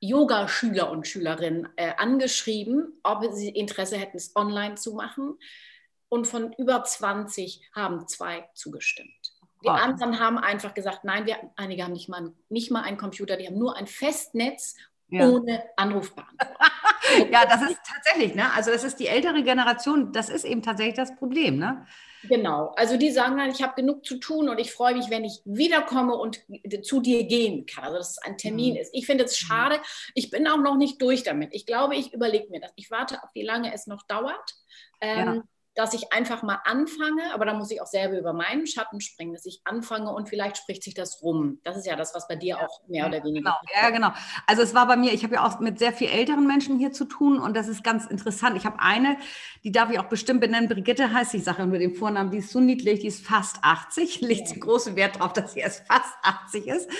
Yoga-Schüler 0.00 0.90
und 0.90 1.06
Schülerinnen 1.06 1.68
äh, 1.76 1.92
angeschrieben, 1.96 3.00
ob 3.02 3.24
sie 3.32 3.48
Interesse 3.48 3.96
hätten, 3.96 4.16
es 4.16 4.34
online 4.36 4.76
zu 4.76 4.94
machen. 4.94 5.38
Und 6.08 6.26
von 6.26 6.52
über 6.54 6.84
20 6.84 7.68
haben 7.74 8.06
zwei 8.08 8.48
zugestimmt. 8.54 9.34
Die 9.64 9.68
anderen 9.68 10.20
haben 10.20 10.38
einfach 10.38 10.72
gesagt, 10.72 11.02
nein, 11.02 11.26
wir, 11.26 11.36
einige 11.56 11.82
haben 11.82 11.92
nicht 11.92 12.08
mal, 12.08 12.32
nicht 12.48 12.70
mal 12.70 12.82
einen 12.82 12.96
Computer, 12.96 13.36
die 13.36 13.48
haben 13.48 13.58
nur 13.58 13.76
ein 13.76 13.88
Festnetz 13.88 14.76
ja. 15.08 15.28
ohne 15.28 15.64
Anrufbeantwortung. 15.76 16.56
ja, 17.32 17.44
das 17.44 17.62
ist 17.62 17.80
tatsächlich, 17.84 18.36
ne? 18.36 18.52
Also 18.52 18.70
das 18.70 18.84
ist 18.84 19.00
die 19.00 19.08
ältere 19.08 19.42
Generation, 19.42 20.12
das 20.12 20.28
ist 20.28 20.44
eben 20.44 20.62
tatsächlich 20.62 20.94
das 20.94 21.16
Problem, 21.16 21.58
ne? 21.58 21.86
Genau, 22.24 22.72
also 22.76 22.96
die 22.96 23.10
sagen 23.10 23.36
dann, 23.36 23.50
ich 23.50 23.62
habe 23.62 23.74
genug 23.74 24.04
zu 24.04 24.18
tun 24.18 24.48
und 24.48 24.58
ich 24.58 24.72
freue 24.72 24.94
mich, 24.94 25.08
wenn 25.08 25.24
ich 25.24 25.40
wiederkomme 25.44 26.14
und 26.14 26.40
zu 26.82 27.00
dir 27.00 27.24
gehen 27.24 27.64
kann. 27.66 27.84
Also 27.84 27.98
dass 27.98 28.10
es 28.10 28.18
ein 28.18 28.36
Termin 28.36 28.74
mhm. 28.74 28.80
ist. 28.80 28.90
Ich 28.92 29.06
finde 29.06 29.24
es 29.24 29.40
mhm. 29.40 29.46
schade. 29.46 29.80
Ich 30.14 30.30
bin 30.30 30.48
auch 30.48 30.58
noch 30.58 30.76
nicht 30.76 31.00
durch 31.00 31.22
damit. 31.22 31.50
Ich 31.52 31.66
glaube, 31.66 31.94
ich 31.94 32.12
überlege 32.12 32.48
mir 32.50 32.60
das. 32.60 32.72
Ich 32.76 32.90
warte, 32.90 33.20
wie 33.34 33.44
lange 33.44 33.72
es 33.72 33.86
noch 33.86 34.02
dauert. 34.06 34.54
Ähm, 35.00 35.18
ja 35.18 35.42
dass 35.78 35.94
ich 35.94 36.12
einfach 36.12 36.42
mal 36.42 36.58
anfange, 36.64 37.32
aber 37.32 37.44
da 37.44 37.54
muss 37.54 37.70
ich 37.70 37.80
auch 37.80 37.86
selber 37.86 38.18
über 38.18 38.32
meinen 38.32 38.66
Schatten 38.66 39.00
springen, 39.00 39.32
dass 39.32 39.46
ich 39.46 39.60
anfange 39.62 40.12
und 40.12 40.28
vielleicht 40.28 40.56
spricht 40.56 40.82
sich 40.82 40.92
das 40.92 41.22
rum. 41.22 41.60
Das 41.62 41.76
ist 41.76 41.86
ja 41.86 41.94
das, 41.94 42.16
was 42.16 42.26
bei 42.26 42.34
dir 42.34 42.58
auch 42.58 42.80
mehr 42.88 43.06
oder 43.06 43.22
weniger. 43.22 43.56
Genau. 43.60 43.80
Ja, 43.80 43.90
genau. 43.90 44.10
Also 44.48 44.62
es 44.62 44.74
war 44.74 44.88
bei 44.88 44.96
mir, 44.96 45.12
ich 45.12 45.22
habe 45.22 45.36
ja 45.36 45.46
auch 45.46 45.60
mit 45.60 45.78
sehr 45.78 45.92
viel 45.92 46.08
älteren 46.08 46.48
Menschen 46.48 46.80
hier 46.80 46.90
zu 46.90 47.04
tun 47.04 47.38
und 47.38 47.56
das 47.56 47.68
ist 47.68 47.84
ganz 47.84 48.06
interessant. 48.06 48.56
Ich 48.56 48.66
habe 48.66 48.80
eine, 48.80 49.18
die 49.62 49.70
darf 49.70 49.88
ich 49.90 50.00
auch 50.00 50.08
bestimmt 50.08 50.40
benennen, 50.40 50.68
Brigitte 50.68 51.12
heißt, 51.12 51.34
ich 51.34 51.44
sage 51.44 51.64
nur 51.64 51.78
den 51.78 51.94
Vornamen, 51.94 52.32
die 52.32 52.38
ist 52.38 52.50
so 52.50 52.58
niedlich, 52.58 52.98
die 52.98 53.06
ist 53.06 53.24
fast 53.24 53.58
80, 53.62 54.20
legt 54.22 54.48
sie 54.48 54.58
großen 54.58 54.96
Wert 54.96 55.14
darauf, 55.14 55.32
dass 55.32 55.52
sie 55.52 55.60
erst 55.60 55.86
fast 55.86 56.12
80 56.24 56.66
ist. 56.66 56.90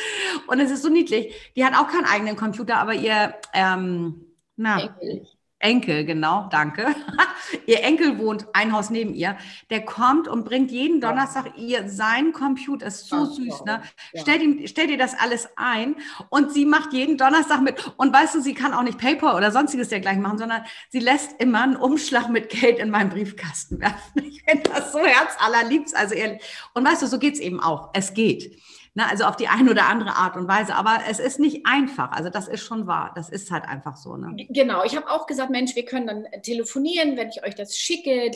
Und 0.46 0.60
es 0.60 0.70
ist 0.70 0.82
so 0.82 0.88
niedlich. 0.88 1.34
Die 1.56 1.64
hat 1.64 1.74
auch 1.74 1.88
keinen 1.88 2.06
eigenen 2.06 2.36
Computer, 2.36 2.76
aber 2.76 2.94
ihr 2.94 3.34
ähm, 3.54 4.24
na, 4.54 4.82
Enkel. 4.82 5.26
Enkel, 5.60 6.04
genau, 6.04 6.48
danke. 6.52 6.94
ihr 7.66 7.82
Enkel 7.82 8.18
wohnt 8.18 8.46
ein 8.52 8.72
Haus 8.72 8.90
neben 8.90 9.12
ihr. 9.12 9.36
Der 9.70 9.84
kommt 9.84 10.28
und 10.28 10.44
bringt 10.44 10.70
jeden 10.70 11.00
Donnerstag 11.00 11.58
ihr 11.58 11.88
seinen 11.88 12.32
Computer. 12.32 12.86
Ist 12.86 13.08
so 13.08 13.24
süß, 13.24 13.64
ne? 13.64 13.82
Ja. 14.12 14.22
Stell, 14.22 14.40
ihm, 14.40 14.66
stell 14.68 14.86
dir 14.86 14.98
das 14.98 15.18
alles 15.18 15.48
ein 15.56 15.96
und 16.28 16.52
sie 16.52 16.64
macht 16.64 16.92
jeden 16.92 17.18
Donnerstag 17.18 17.60
mit. 17.62 17.92
Und 17.96 18.12
weißt 18.12 18.36
du, 18.36 18.40
sie 18.40 18.54
kann 18.54 18.72
auch 18.72 18.82
nicht 18.82 18.98
Paper 18.98 19.36
oder 19.36 19.50
sonstiges 19.50 19.88
dergleichen 19.88 20.22
machen, 20.22 20.38
sondern 20.38 20.62
sie 20.90 21.00
lässt 21.00 21.40
immer 21.40 21.64
einen 21.64 21.76
Umschlag 21.76 22.28
mit 22.28 22.50
Geld 22.50 22.78
in 22.78 22.90
meinen 22.90 23.10
Briefkasten 23.10 23.80
werfen. 23.80 23.98
Ich 24.28 24.44
finde 24.44 24.70
das 24.70 24.92
so 24.92 25.00
herzallerliebst. 25.00 25.94
Also 25.96 26.14
ehrlich. 26.14 26.40
Und 26.72 26.86
weißt 26.86 27.02
du, 27.02 27.06
so 27.06 27.18
geht's 27.18 27.40
eben 27.40 27.60
auch. 27.60 27.90
Es 27.92 28.14
geht. 28.14 28.58
Ne, 28.94 29.08
also 29.08 29.24
auf 29.24 29.36
die 29.36 29.48
eine 29.48 29.70
oder 29.70 29.86
andere 29.86 30.16
Art 30.16 30.36
und 30.36 30.48
Weise. 30.48 30.74
Aber 30.74 31.00
es 31.08 31.18
ist 31.18 31.38
nicht 31.38 31.66
einfach. 31.66 32.10
Also 32.12 32.30
das 32.30 32.48
ist 32.48 32.62
schon 32.62 32.86
wahr. 32.86 33.12
Das 33.14 33.28
ist 33.28 33.50
halt 33.50 33.64
einfach 33.64 33.96
so. 33.96 34.16
Ne? 34.16 34.46
Genau. 34.50 34.84
Ich 34.84 34.96
habe 34.96 35.10
auch 35.10 35.26
gesagt, 35.26 35.50
Mensch, 35.50 35.76
wir 35.76 35.84
können 35.84 36.06
dann 36.06 36.42
telefonieren, 36.42 37.16
wenn 37.16 37.28
ich 37.28 37.44
euch 37.44 37.54
das 37.54 37.76
schicke, 37.76 38.30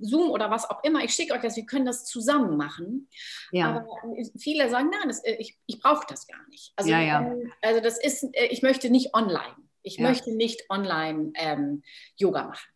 Zoom 0.00 0.30
oder 0.30 0.50
was 0.50 0.68
auch 0.68 0.84
immer. 0.84 1.02
Ich 1.02 1.14
schicke 1.14 1.34
euch 1.34 1.42
das. 1.42 1.56
Wir 1.56 1.66
können 1.66 1.86
das 1.86 2.04
zusammen 2.04 2.56
machen. 2.56 3.08
Ja. 3.50 3.70
Aber 3.70 3.86
viele 4.38 4.68
sagen, 4.70 4.90
nein, 4.90 5.08
das, 5.08 5.24
äh, 5.24 5.36
ich, 5.38 5.58
ich 5.66 5.80
brauche 5.80 6.06
das 6.08 6.26
gar 6.26 6.46
nicht. 6.48 6.72
Also, 6.76 6.90
ja, 6.90 7.00
ja. 7.00 7.32
Also 7.62 7.80
das 7.80 7.98
ist, 7.98 8.24
äh, 8.34 8.46
ich 8.46 8.62
möchte 8.62 8.90
nicht 8.90 9.14
online. 9.14 9.56
Ich 9.82 9.98
ja. 9.98 10.08
möchte 10.08 10.34
nicht 10.34 10.70
online 10.70 11.32
ähm, 11.34 11.82
Yoga 12.16 12.44
machen. 12.44 12.70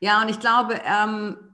Ja, 0.00 0.22
und 0.22 0.28
ich 0.28 0.40
glaube, 0.40 0.80
ähm, 0.84 1.53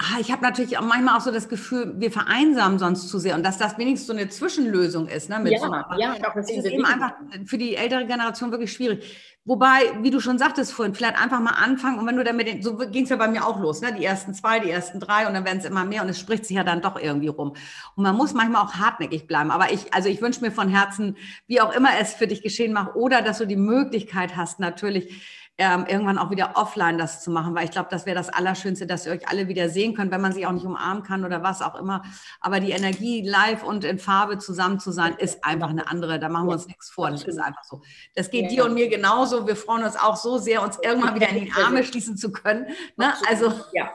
Ah, 0.00 0.20
ich 0.20 0.30
habe 0.30 0.42
natürlich 0.42 0.78
auch 0.78 0.84
manchmal 0.84 1.16
auch 1.16 1.20
so 1.20 1.32
das 1.32 1.48
Gefühl, 1.48 1.92
wir 1.98 2.12
vereinsamen 2.12 2.78
sonst 2.78 3.08
zu 3.08 3.18
sehr 3.18 3.34
und 3.34 3.42
dass 3.44 3.58
das 3.58 3.78
wenigstens 3.78 4.06
so 4.06 4.12
eine 4.12 4.28
Zwischenlösung 4.28 5.08
ist. 5.08 5.28
Ne, 5.28 5.42
ja, 5.50 5.58
so, 5.58 5.96
ja, 5.98 6.14
doch, 6.22 6.34
das 6.34 6.48
ist 6.48 6.64
eben 6.66 6.84
einfach 6.84 7.14
für 7.46 7.58
die 7.58 7.74
ältere 7.74 8.06
Generation 8.06 8.52
wirklich 8.52 8.72
schwierig. 8.72 9.38
Wobei, 9.44 9.80
wie 10.02 10.10
du 10.10 10.20
schon 10.20 10.38
sagtest 10.38 10.72
vorhin, 10.72 10.94
vielleicht 10.94 11.20
einfach 11.20 11.40
mal 11.40 11.54
anfangen 11.54 11.98
und 11.98 12.06
wenn 12.06 12.16
du 12.16 12.22
dann 12.22 12.36
mit 12.36 12.46
den, 12.46 12.62
so 12.62 12.76
ging 12.76 13.04
es 13.04 13.10
ja 13.10 13.16
bei 13.16 13.26
mir 13.26 13.44
auch 13.44 13.58
los, 13.58 13.80
ne? 13.80 13.92
die 13.92 14.04
ersten 14.04 14.34
zwei, 14.34 14.60
die 14.60 14.70
ersten 14.70 15.00
drei 15.00 15.26
und 15.26 15.34
dann 15.34 15.44
werden 15.44 15.58
es 15.58 15.64
immer 15.64 15.84
mehr 15.84 16.02
und 16.02 16.08
es 16.08 16.20
spricht 16.20 16.44
sich 16.44 16.56
ja 16.56 16.62
dann 16.62 16.80
doch 16.80 16.96
irgendwie 17.00 17.28
rum. 17.28 17.54
Und 17.96 18.02
man 18.04 18.14
muss 18.14 18.34
manchmal 18.34 18.62
auch 18.62 18.74
hartnäckig 18.74 19.26
bleiben. 19.26 19.50
Aber 19.50 19.72
ich, 19.72 19.92
also 19.94 20.08
ich 20.08 20.22
wünsche 20.22 20.42
mir 20.42 20.52
von 20.52 20.68
Herzen, 20.68 21.16
wie 21.48 21.60
auch 21.60 21.74
immer 21.74 21.98
es 22.00 22.14
für 22.14 22.28
dich 22.28 22.42
geschehen 22.42 22.72
macht 22.72 22.94
oder 22.94 23.20
dass 23.20 23.38
du 23.38 23.46
die 23.46 23.56
Möglichkeit 23.56 24.36
hast, 24.36 24.60
natürlich 24.60 25.47
ähm, 25.58 25.86
irgendwann 25.88 26.18
auch 26.18 26.30
wieder 26.30 26.52
offline 26.54 26.98
das 26.98 27.22
zu 27.22 27.32
machen, 27.32 27.54
weil 27.54 27.64
ich 27.64 27.72
glaube, 27.72 27.88
das 27.90 28.06
wäre 28.06 28.14
das 28.14 28.28
Allerschönste, 28.28 28.86
dass 28.86 29.06
ihr 29.06 29.12
euch 29.12 29.28
alle 29.28 29.48
wieder 29.48 29.68
sehen 29.68 29.94
könnt, 29.94 30.12
wenn 30.12 30.20
man 30.20 30.32
sich 30.32 30.46
auch 30.46 30.52
nicht 30.52 30.64
umarmen 30.64 31.02
kann 31.02 31.24
oder 31.24 31.42
was 31.42 31.62
auch 31.62 31.74
immer. 31.74 32.04
Aber 32.40 32.60
die 32.60 32.70
Energie 32.70 33.28
live 33.28 33.64
und 33.64 33.84
in 33.84 33.98
Farbe 33.98 34.38
zusammen 34.38 34.78
zu 34.78 34.92
sein, 34.92 35.16
ist 35.18 35.44
einfach 35.44 35.70
eine 35.70 35.88
andere. 35.90 36.20
Da 36.20 36.28
machen 36.28 36.46
wir 36.46 36.52
uns 36.52 36.68
nichts 36.68 36.90
vor. 36.90 37.10
Das 37.10 37.24
ist 37.24 37.38
einfach 37.38 37.64
so. 37.64 37.82
Das 38.14 38.30
geht 38.30 38.44
ja, 38.44 38.48
dir 38.48 38.64
und 38.66 38.74
mir 38.74 38.88
genauso. 38.88 39.48
Wir 39.48 39.56
freuen 39.56 39.82
uns 39.82 39.96
auch 39.96 40.16
so 40.16 40.38
sehr, 40.38 40.62
uns 40.62 40.78
irgendwann 40.82 41.16
wieder 41.16 41.28
in 41.28 41.44
die 41.44 41.52
Arme 41.64 41.82
schließen 41.82 42.16
zu 42.16 42.30
können. 42.30 42.66
Ne? 42.96 43.12
Also 43.28 43.52
ja 43.72 43.90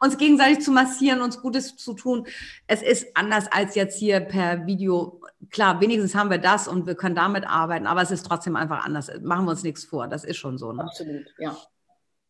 uns 0.00 0.18
gegenseitig 0.18 0.60
zu 0.60 0.70
massieren, 0.70 1.20
uns 1.20 1.40
Gutes 1.40 1.76
zu 1.76 1.94
tun. 1.94 2.26
Es 2.66 2.82
ist 2.82 3.16
anders 3.16 3.50
als 3.50 3.74
jetzt 3.74 3.98
hier 3.98 4.20
per 4.20 4.66
Video 4.66 5.17
klar, 5.50 5.80
wenigstens 5.80 6.14
haben 6.14 6.30
wir 6.30 6.38
das 6.38 6.68
und 6.68 6.86
wir 6.86 6.94
können 6.94 7.14
damit 7.14 7.46
arbeiten, 7.46 7.86
aber 7.86 8.02
es 8.02 8.10
ist 8.10 8.26
trotzdem 8.26 8.56
einfach 8.56 8.84
anders. 8.84 9.10
Machen 9.22 9.44
wir 9.46 9.52
uns 9.52 9.62
nichts 9.62 9.84
vor, 9.84 10.08
das 10.08 10.24
ist 10.24 10.36
schon 10.36 10.58
so. 10.58 10.72
Ne? 10.72 10.82
Absolut, 10.82 11.26
ja. 11.38 11.56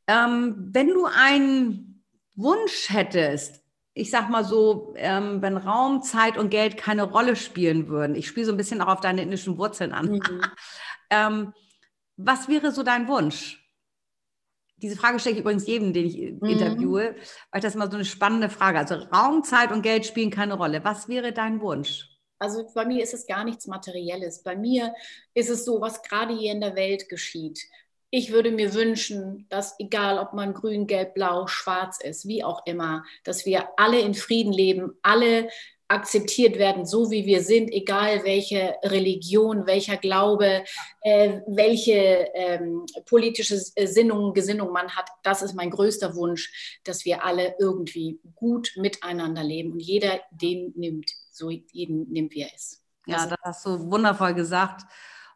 Ähm, 0.07 0.71
wenn 0.73 0.89
du 0.89 1.07
einen 1.07 2.05
Wunsch 2.35 2.89
hättest, 2.89 3.63
ich 3.95 4.11
sag 4.11 4.31
mal 4.31 4.45
so, 4.45 4.95
ähm, 4.97 5.43
wenn 5.43 5.57
Raum, 5.57 6.03
Zeit 6.03 6.39
und 6.39 6.51
Geld 6.51 6.77
keine 6.77 7.03
Rolle 7.03 7.37
spielen 7.37 7.89
würden, 7.89 8.15
ich 8.15 8.29
spiele 8.29 8.47
so 8.47 8.53
ein 8.53 8.57
bisschen 8.57 8.81
auch 8.81 8.89
auf 8.89 9.01
deine 9.01 9.23
indischen 9.23 9.59
Wurzeln 9.59 9.93
an. 9.93 10.13
Mhm. 10.13 10.21
ähm, 11.11 11.53
was 12.17 12.49
wäre 12.49 12.73
so 12.73 12.83
dein 12.83 13.09
Wunsch? 13.09 13.65
Diese 14.77 14.97
Frage 14.97 15.19
stelle 15.19 15.35
ich 15.35 15.41
übrigens 15.41 15.67
jedem, 15.67 15.93
den 15.93 16.07
ich 16.07 16.17
mhm. 16.17 16.49
interviewe, 16.49 17.17
weil 17.51 17.61
das 17.61 17.75
immer 17.75 17.91
so 17.91 17.97
eine 17.97 18.05
spannende 18.05 18.49
Frage. 18.49 18.79
Also 18.79 18.95
Raum, 18.95 19.43
Zeit 19.43 19.73
und 19.73 19.83
Geld 19.83 20.07
spielen 20.07 20.31
keine 20.31 20.55
Rolle. 20.55 20.85
Was 20.85 21.09
wäre 21.09 21.33
dein 21.33 21.61
Wunsch? 21.61 22.09
Also 22.39 22.67
bei 22.75 22.85
mir 22.85 23.03
ist 23.03 23.15
es 23.15 23.27
gar 23.27 23.45
nichts 23.45 23.67
Materielles. 23.67 24.43
Bei 24.43 24.57
mir 24.57 24.95
ist 25.35 25.51
es 25.51 25.65
so, 25.65 25.81
was 25.81 26.03
gerade 26.03 26.37
hier 26.37 26.53
in 26.53 26.61
der 26.61 26.77
Welt 26.77 27.09
geschieht. 27.09 27.61
Ich 28.11 28.33
würde 28.33 28.51
mir 28.51 28.73
wünschen, 28.73 29.47
dass 29.51 29.79
egal 29.79 30.19
ob 30.19 30.33
man 30.33 30.55
grün, 30.55 30.87
gelb, 30.87 31.15
blau, 31.15 31.47
schwarz 31.47 32.01
ist, 32.01 32.27
wie 32.27 32.43
auch 32.43 32.65
immer, 32.65 33.05
dass 33.25 33.45
wir 33.45 33.69
alle 33.77 34.01
in 34.01 34.15
Frieden 34.15 34.53
leben, 34.53 34.93
alle 35.03 35.49
akzeptiert 35.89 36.59
werden, 36.59 36.85
so 36.85 37.11
wie 37.11 37.25
wir 37.25 37.43
sind, 37.43 37.73
egal 37.73 38.23
welche 38.25 38.77
Religion, 38.85 39.67
welcher 39.67 39.97
Glaube, 39.97 40.65
äh, 41.01 41.41
welche 41.47 42.29
ähm, 42.35 42.85
politische 43.07 43.57
Sinnung, 43.57 44.35
Gesinnung 44.35 44.71
man 44.71 44.95
hat. 44.95 45.09
Das 45.23 45.41
ist 45.41 45.55
mein 45.55 45.71
größter 45.71 46.15
Wunsch, 46.15 46.79
dass 46.85 47.07
wir 47.07 47.25
alle 47.25 47.55
irgendwie 47.59 48.21
gut 48.37 48.73
miteinander 48.77 49.43
leben 49.43 49.73
und 49.73 49.81
jeder 49.81 50.21
den 50.31 50.75
nimmt, 50.77 51.11
so 51.39 51.51
jeden 51.51 52.11
nimmt, 52.13 52.33
wie 52.33 52.43
er 52.43 52.55
ist. 52.55 52.83
Ja, 53.07 53.27
das 53.27 53.39
hast 53.43 53.67
du 53.67 53.91
wundervoll 53.91 54.35
gesagt. 54.35 54.83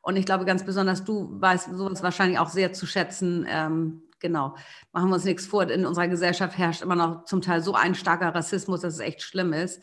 Und 0.02 0.16
ich 0.16 0.26
glaube 0.26 0.44
ganz 0.44 0.64
besonders, 0.64 1.04
du 1.04 1.40
weißt 1.40 1.70
sowas 1.74 2.02
wahrscheinlich 2.02 2.38
auch 2.38 2.50
sehr 2.50 2.72
zu 2.72 2.86
schätzen. 2.86 3.46
Ähm, 3.48 4.02
genau, 4.18 4.56
machen 4.92 5.08
wir 5.08 5.14
uns 5.14 5.24
nichts 5.24 5.46
vor. 5.46 5.70
In 5.70 5.86
unserer 5.86 6.08
Gesellschaft 6.08 6.58
herrscht 6.58 6.82
immer 6.82 6.96
noch 6.96 7.24
zum 7.24 7.40
Teil 7.40 7.62
so 7.62 7.74
ein 7.74 7.94
starker 7.94 8.34
Rassismus, 8.34 8.80
dass 8.80 8.94
es 8.94 9.00
echt 9.00 9.22
schlimm 9.22 9.52
ist. 9.52 9.82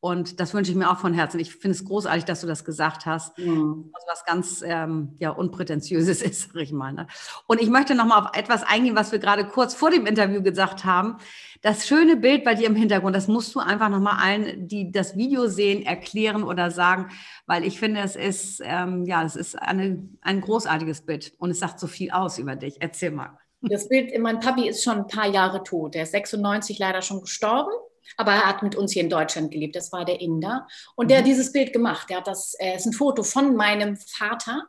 Und 0.00 0.38
das 0.38 0.54
wünsche 0.54 0.70
ich 0.70 0.76
mir 0.76 0.90
auch 0.90 0.98
von 0.98 1.12
Herzen. 1.12 1.40
Ich 1.40 1.52
finde 1.52 1.76
es 1.76 1.84
großartig, 1.84 2.24
dass 2.24 2.40
du 2.40 2.46
das 2.46 2.64
gesagt 2.64 3.04
hast. 3.04 3.36
Mhm. 3.36 3.90
Also 3.92 4.06
was 4.06 4.24
ganz 4.24 4.62
ähm, 4.64 5.16
ja, 5.18 5.30
Unprätentiöses 5.30 6.22
ist, 6.22 6.52
sag 6.52 6.62
ich 6.62 6.72
mal. 6.72 6.92
Ne? 6.92 7.08
Und 7.48 7.60
ich 7.60 7.68
möchte 7.68 7.96
nochmal 7.96 8.22
auf 8.22 8.36
etwas 8.36 8.62
eingehen, 8.62 8.94
was 8.94 9.10
wir 9.10 9.18
gerade 9.18 9.44
kurz 9.44 9.74
vor 9.74 9.90
dem 9.90 10.06
Interview 10.06 10.40
gesagt 10.40 10.84
haben. 10.84 11.16
Das 11.62 11.88
schöne 11.88 12.14
Bild 12.14 12.44
bei 12.44 12.54
dir 12.54 12.68
im 12.68 12.76
Hintergrund, 12.76 13.16
das 13.16 13.26
musst 13.26 13.54
du 13.56 13.58
einfach 13.58 13.88
nochmal 13.88 14.18
allen, 14.22 14.68
die 14.68 14.92
das 14.92 15.16
Video 15.16 15.48
sehen, 15.48 15.84
erklären 15.84 16.44
oder 16.44 16.70
sagen, 16.70 17.08
weil 17.46 17.64
ich 17.64 17.80
finde, 17.80 18.00
es 18.00 18.14
ist, 18.14 18.62
ähm, 18.64 19.04
ja, 19.04 19.24
es 19.24 19.34
ist 19.34 19.60
eine, 19.60 20.08
ein 20.20 20.40
großartiges 20.40 21.00
Bild 21.00 21.32
und 21.38 21.50
es 21.50 21.58
sagt 21.58 21.80
so 21.80 21.88
viel 21.88 22.12
aus 22.12 22.38
über 22.38 22.54
dich. 22.54 22.76
Erzähl 22.80 23.10
mal. 23.10 23.36
Das 23.62 23.88
Bild, 23.88 24.16
mein 24.20 24.38
Papi 24.38 24.68
ist 24.68 24.84
schon 24.84 24.98
ein 24.98 25.06
paar 25.08 25.26
Jahre 25.26 25.64
tot. 25.64 25.96
Er 25.96 26.04
ist 26.04 26.12
96 26.12 26.78
leider 26.78 27.02
schon 27.02 27.22
gestorben. 27.22 27.72
Aber 28.16 28.32
er 28.32 28.46
hat 28.46 28.62
mit 28.62 28.76
uns 28.76 28.92
hier 28.92 29.02
in 29.02 29.10
Deutschland 29.10 29.50
gelebt, 29.50 29.76
das 29.76 29.92
war 29.92 30.04
der 30.04 30.20
Inder. 30.20 30.66
Und 30.96 31.10
der 31.10 31.18
hat 31.18 31.24
mhm. 31.24 31.30
dieses 31.30 31.52
Bild 31.52 31.72
gemacht. 31.72 32.10
Der 32.10 32.18
hat 32.18 32.26
das, 32.26 32.54
äh, 32.58 32.76
ist 32.76 32.86
ein 32.86 32.92
Foto 32.92 33.22
von 33.22 33.56
meinem 33.56 33.96
Vater. 33.96 34.66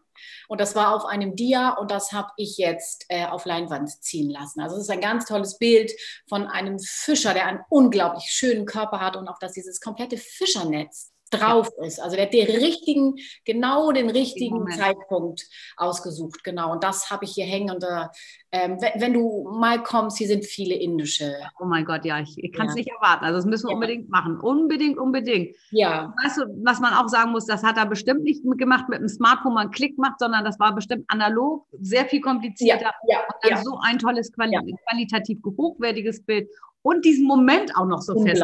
Und 0.47 0.60
das 0.60 0.75
war 0.75 0.93
auf 0.95 1.06
einem 1.06 1.36
Dia 1.36 1.69
und 1.69 1.91
das 1.91 2.12
habe 2.12 2.30
ich 2.36 2.58
jetzt 2.58 3.06
äh, 3.08 3.25
auf 3.25 3.45
Leinwand 3.45 3.89
ziehen 4.04 4.30
lassen. 4.30 4.60
Also 4.60 4.75
es 4.75 4.84
ist 4.84 4.89
ein 4.89 4.99
ganz 4.99 5.25
tolles 5.25 5.58
Bild 5.58 5.91
von 6.28 6.47
einem 6.47 6.78
Fischer, 6.80 7.34
der 7.34 7.45
einen 7.45 7.62
unglaublich 7.69 8.25
schönen 8.25 8.65
Körper 8.65 8.99
hat 8.99 9.15
und 9.15 9.28
auch 9.30 9.39
dass 9.39 9.54
dieses 9.54 9.80
komplette 9.80 10.17
Fischernetz 10.17 11.13
drauf 11.29 11.69
ist. 11.85 12.01
Also 12.01 12.15
der 12.15 12.25
hat 12.25 12.33
den 12.33 12.47
richtigen, 12.47 13.15
genau 13.45 13.91
den 13.91 14.09
richtigen 14.09 14.67
Zeitpunkt 14.71 15.47
ausgesucht, 15.77 16.43
genau. 16.43 16.71
Und 16.71 16.83
das 16.83 17.09
habe 17.09 17.25
ich 17.25 17.31
hier 17.31 17.45
hängen. 17.45 17.73
Und 17.73 17.83
äh, 17.83 18.07
wenn, 18.51 19.01
wenn, 19.01 19.13
du 19.13 19.47
mal 19.51 19.83
kommst, 19.83 20.17
hier 20.17 20.27
sind 20.27 20.45
viele 20.45 20.75
indische. 20.75 21.35
Oh 21.59 21.65
mein 21.65 21.85
Gott, 21.85 22.03
ja, 22.05 22.19
ich, 22.19 22.35
ich 22.37 22.51
kann 22.51 22.67
es 22.67 22.73
ja. 22.73 22.79
nicht 22.79 22.89
erwarten. 22.89 23.25
Also 23.25 23.37
das 23.37 23.45
müssen 23.45 23.67
wir 23.67 23.71
ja. 23.71 23.75
unbedingt 23.75 24.09
machen. 24.09 24.39
Unbedingt, 24.39 24.97
unbedingt. 24.97 25.55
Ja. 25.71 26.13
Weißt 26.23 26.37
du, 26.37 26.41
was 26.63 26.79
man 26.79 26.93
auch 26.93 27.07
sagen 27.07 27.31
muss, 27.31 27.45
das 27.45 27.63
hat 27.63 27.77
er 27.77 27.85
bestimmt 27.85 28.23
nicht 28.23 28.43
gemacht 28.57 28.89
mit 28.89 28.99
einem 28.99 29.09
Smartphone, 29.09 29.53
man 29.53 29.63
einen 29.63 29.71
Klick 29.71 29.97
macht, 29.97 30.19
sondern 30.19 30.43
das 30.43 30.59
war 30.59 30.73
bestimmt 30.73 31.05
analog, 31.07 31.65
sehr 31.79 32.05
viel 32.05 32.21
komplizierter. 32.21 32.91
Ja. 33.07 33.19
Und 33.19 33.51
dann 33.51 33.63
so 33.63 33.77
ein 33.83 33.99
tolles, 33.99 34.31
quali 34.33 34.57
qualitativ 34.87 35.39
hochwertiges 35.45 36.23
Bild 36.23 36.49
und 36.81 37.03
diesen 37.03 37.27
Moment 37.27 37.75
auch 37.75 37.85
noch 37.85 38.01
so 38.01 38.13
fest. 38.23 38.43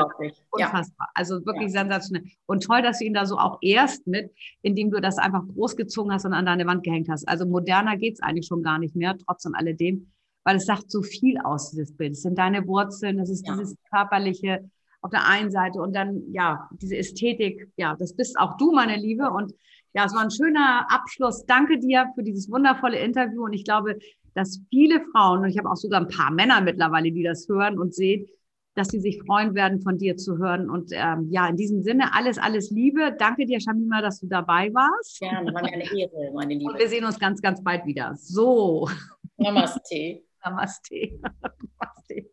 Unfassbar. 0.52 1.08
Ja. 1.08 1.12
Also 1.14 1.46
wirklich 1.46 1.74
ja. 1.74 1.82
sensationell. 1.82 2.24
Und 2.46 2.64
toll, 2.64 2.82
dass 2.82 3.00
du 3.00 3.06
ihn 3.06 3.14
da 3.14 3.26
so 3.26 3.38
auch 3.38 3.58
erst 3.62 4.06
mit, 4.08 4.32
indem 4.62 4.92
du 4.92 5.00
das 5.00 5.18
einfach 5.18 5.44
großgezogen 5.48 6.12
hast 6.12 6.26
und 6.26 6.34
an 6.34 6.46
deine 6.46 6.66
Wand 6.66 6.84
gehängt 6.84 7.08
hast. 7.10 7.28
Also 7.28 7.46
moderner 7.46 7.98
geht's 7.98 8.22
eigentlich 8.22 8.48
schon 8.48 8.64
gar 8.64 8.80
nicht 8.80 8.96
mehr, 8.96 9.16
trotz 9.18 9.46
und 9.46 9.56
alledem, 9.56 10.12
weil 10.44 10.58
es 10.58 10.66
sagt 10.66 10.92
so 10.92 11.02
viel 11.02 11.38
aus, 11.40 11.72
dieses 11.72 11.96
Bild. 11.96 12.14
Es 12.14 12.24
sind 12.24 12.38
deine 12.38 12.68
Wurzeln, 12.68 13.18
das 13.18 13.30
ist 13.30 13.48
ja. 13.48 13.54
dieses 13.54 13.76
körperliche 13.90 14.70
auf 15.02 15.12
der 15.12 15.28
einen 15.28 15.52
Seite 15.52 15.80
und 15.80 15.96
dann, 15.96 16.24
ja, 16.32 16.68
diese 16.82 16.98
Ästhetik. 16.98 17.72
Ja, 17.78 17.96
das 17.96 18.16
bist 18.16 18.40
auch 18.40 18.58
du, 18.58 18.72
meine 18.72 18.98
Liebe. 18.98 19.30
Und 19.30 19.54
ja, 19.94 20.06
es 20.06 20.16
war 20.16 20.22
ein 20.22 20.32
schöner 20.32 20.88
Abschluss. 20.90 21.46
Danke 21.46 21.78
dir 21.80 22.12
für 22.16 22.24
dieses 22.24 22.50
wundervolle 22.50 22.98
Interview. 22.98 23.46
Und 23.46 23.54
ich 23.54 23.64
glaube, 23.64 24.00
dass 24.36 24.62
viele 24.70 25.02
Frauen, 25.12 25.40
und 25.40 25.50
ich 25.50 25.58
habe 25.58 25.72
auch 25.72 25.76
sogar 25.78 26.02
ein 26.02 26.08
paar 26.08 26.32
Männer 26.32 26.62
mittlerweile, 26.62 27.12
die 27.12 27.24
das 27.24 27.48
hören 27.48 27.80
und 27.80 27.96
sehen, 27.96 28.28
dass 28.76 28.90
sie 28.90 29.00
sich 29.00 29.22
freuen 29.26 29.56
werden, 29.56 29.82
von 29.82 29.98
dir 29.98 30.18
zu 30.18 30.38
hören. 30.38 30.70
Und 30.70 30.92
ähm, 30.92 31.28
ja, 31.32 31.48
in 31.48 31.56
diesem 31.56 31.82
Sinne, 31.82 32.14
alles, 32.14 32.38
alles 32.38 32.70
Liebe. 32.70 33.16
Danke 33.18 33.46
dir, 33.46 33.60
Shamima, 33.62 34.02
dass 34.02 34.20
du 34.20 34.28
dabei 34.28 34.72
warst. 34.74 35.20
Gerne, 35.20 35.54
war 35.54 35.64
mir 35.64 35.74
eine 35.74 35.84
Ehre, 35.84 36.32
meine 36.34 36.54
Liebe. 36.54 36.72
Und 36.72 36.78
wir 36.78 36.90
sehen 36.90 37.06
uns 37.06 37.18
ganz, 37.18 37.42
ganz 37.42 37.64
bald 37.64 37.86
wieder. 37.86 38.14
So. 38.18 38.90
Namaste. 39.38 40.24
Namaste. 40.44 40.96
Namaste. 41.22 42.30